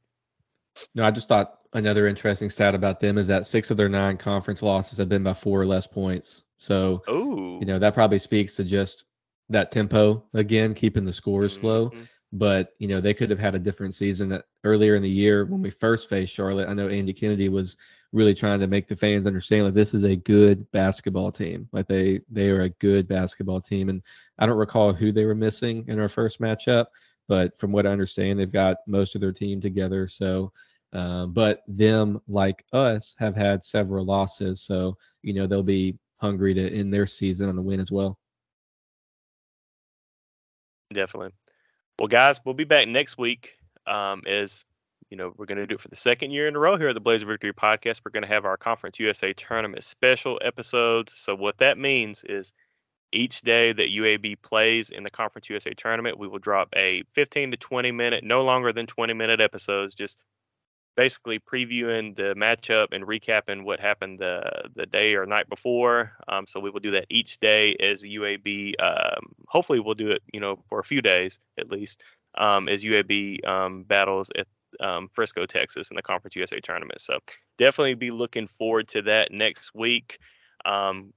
[0.95, 4.17] No, I just thought another interesting stat about them is that six of their nine
[4.17, 6.43] conference losses have been by four or less points.
[6.57, 9.05] So, Oh, you know, that probably speaks to just
[9.49, 11.89] that tempo again, keeping the scores slow.
[11.89, 12.07] Mhm.
[12.31, 15.45] But, you know, they could have had a different season that earlier in the year
[15.45, 16.69] when we first faced Charlotte.
[16.69, 17.75] I know Andy Kennedy was
[18.11, 21.67] really trying to make the fans understand like this is a good basketball team.
[21.71, 23.89] Like they they are a good basketball team.
[23.89, 24.03] And
[24.37, 26.87] I don't recall who they were missing in our first matchup,
[27.27, 30.07] but from what I understand, they've got most of their team together.
[30.07, 30.51] So
[30.93, 36.53] uh, but them, like us, have had several losses, so you know they'll be hungry
[36.53, 38.17] to end their season on a win as well.
[40.91, 41.33] Definitely.
[41.99, 43.51] Well, guys, we'll be back next week.
[43.85, 44.65] Um, as
[45.09, 46.89] you know, we're going to do it for the second year in a row here
[46.89, 48.01] at the Blazer Victory Podcast.
[48.05, 51.13] We're going to have our Conference USA Tournament special episodes.
[51.15, 52.51] So what that means is
[53.11, 57.51] each day that UAB plays in the Conference USA Tournament, we will drop a 15
[57.51, 60.17] to 20 minute, no longer than 20 minute episodes, just
[60.99, 64.43] basically previewing the matchup and recapping what happened the
[64.75, 66.11] the day or night before.
[66.27, 68.73] Um, so we will do that each day as UAB.
[68.81, 72.03] Um, hopefully, we'll do it, you know, for a few days at least,
[72.37, 74.45] um, as UAB um, battles at
[74.81, 76.99] um, Frisco, Texas, in the Conference USA tournament.
[76.99, 77.17] So
[77.57, 80.19] definitely be looking forward to that next week.
[80.65, 81.13] Um,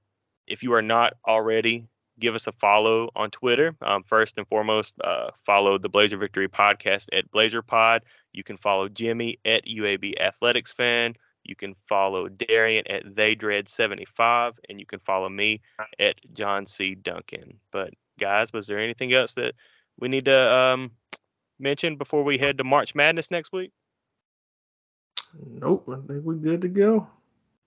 [0.47, 3.75] if you are not already, give us a follow on Twitter.
[3.81, 8.03] Um, first and foremost, uh, follow the Blazer Victory podcast at Blazer Pod.
[8.33, 11.15] You can follow Jimmy at UAB Athletics Fan.
[11.43, 15.61] You can follow Darian at TheyDread75, and you can follow me
[15.99, 16.95] at John C.
[16.95, 17.59] Duncan.
[17.71, 19.53] But guys, was there anything else that
[19.99, 20.91] we need to um,
[21.59, 23.71] mention before we head to March Madness next week?
[25.47, 27.07] Nope, I think we're good to go.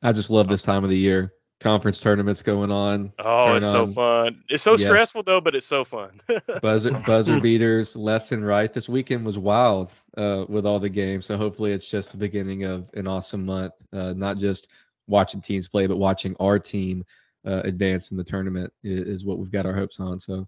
[0.02, 1.32] I just love this time of the year.
[1.60, 3.12] Conference tournaments going on.
[3.18, 4.44] Oh, Turn it's so fun.
[4.48, 4.82] It's so Yes.
[4.82, 6.10] stressful though, but it's so fun.
[6.62, 8.70] Buzzer buzzer beaters left and right.
[8.72, 11.24] This weekend was wild uh, with all the games.
[11.24, 13.72] So hopefully it's just the beginning of an awesome month.
[13.92, 14.68] Uh, not just
[15.06, 17.04] watching teams play, but watching our team
[17.46, 20.20] uh, advance in the tournament is, is what we've got our hopes on.
[20.20, 20.46] So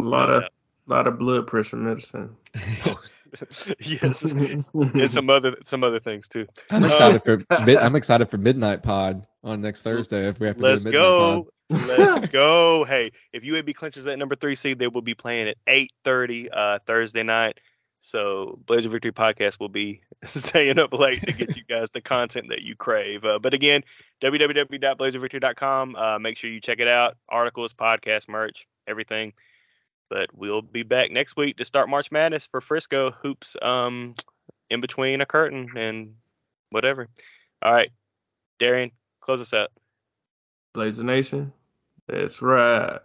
[0.00, 0.44] A lot of
[0.86, 2.36] lot of blood pressure medicine.
[3.80, 6.46] yes, and some other some other things too.
[6.70, 10.56] I'm excited for mid- I'm excited for midnight pod on next Thursday if we have
[10.56, 10.92] to Let's do pod.
[10.92, 11.48] go.
[11.70, 12.84] Let's go.
[12.84, 16.78] Hey, if UAB clinches that number three seed, they will be playing at 8:30 uh,
[16.86, 17.58] Thursday night.
[18.00, 22.50] So Blazer Victory Podcast will be staying up late to get you guys the content
[22.50, 23.24] that you crave.
[23.24, 23.82] Uh, but again,
[24.22, 25.96] www.blazervictory.com.
[25.96, 27.16] Uh, make sure you check it out.
[27.28, 29.32] Articles, podcast, merch, everything.
[30.10, 33.56] But we'll be back next week to start March Madness for Frisco hoops.
[33.60, 34.14] Um,
[34.70, 36.14] in between a curtain and
[36.70, 37.08] whatever.
[37.62, 37.90] All right,
[38.58, 38.90] Darian,
[39.20, 39.70] close us out.
[40.74, 41.52] Blazer Nation.
[42.06, 43.00] That's right.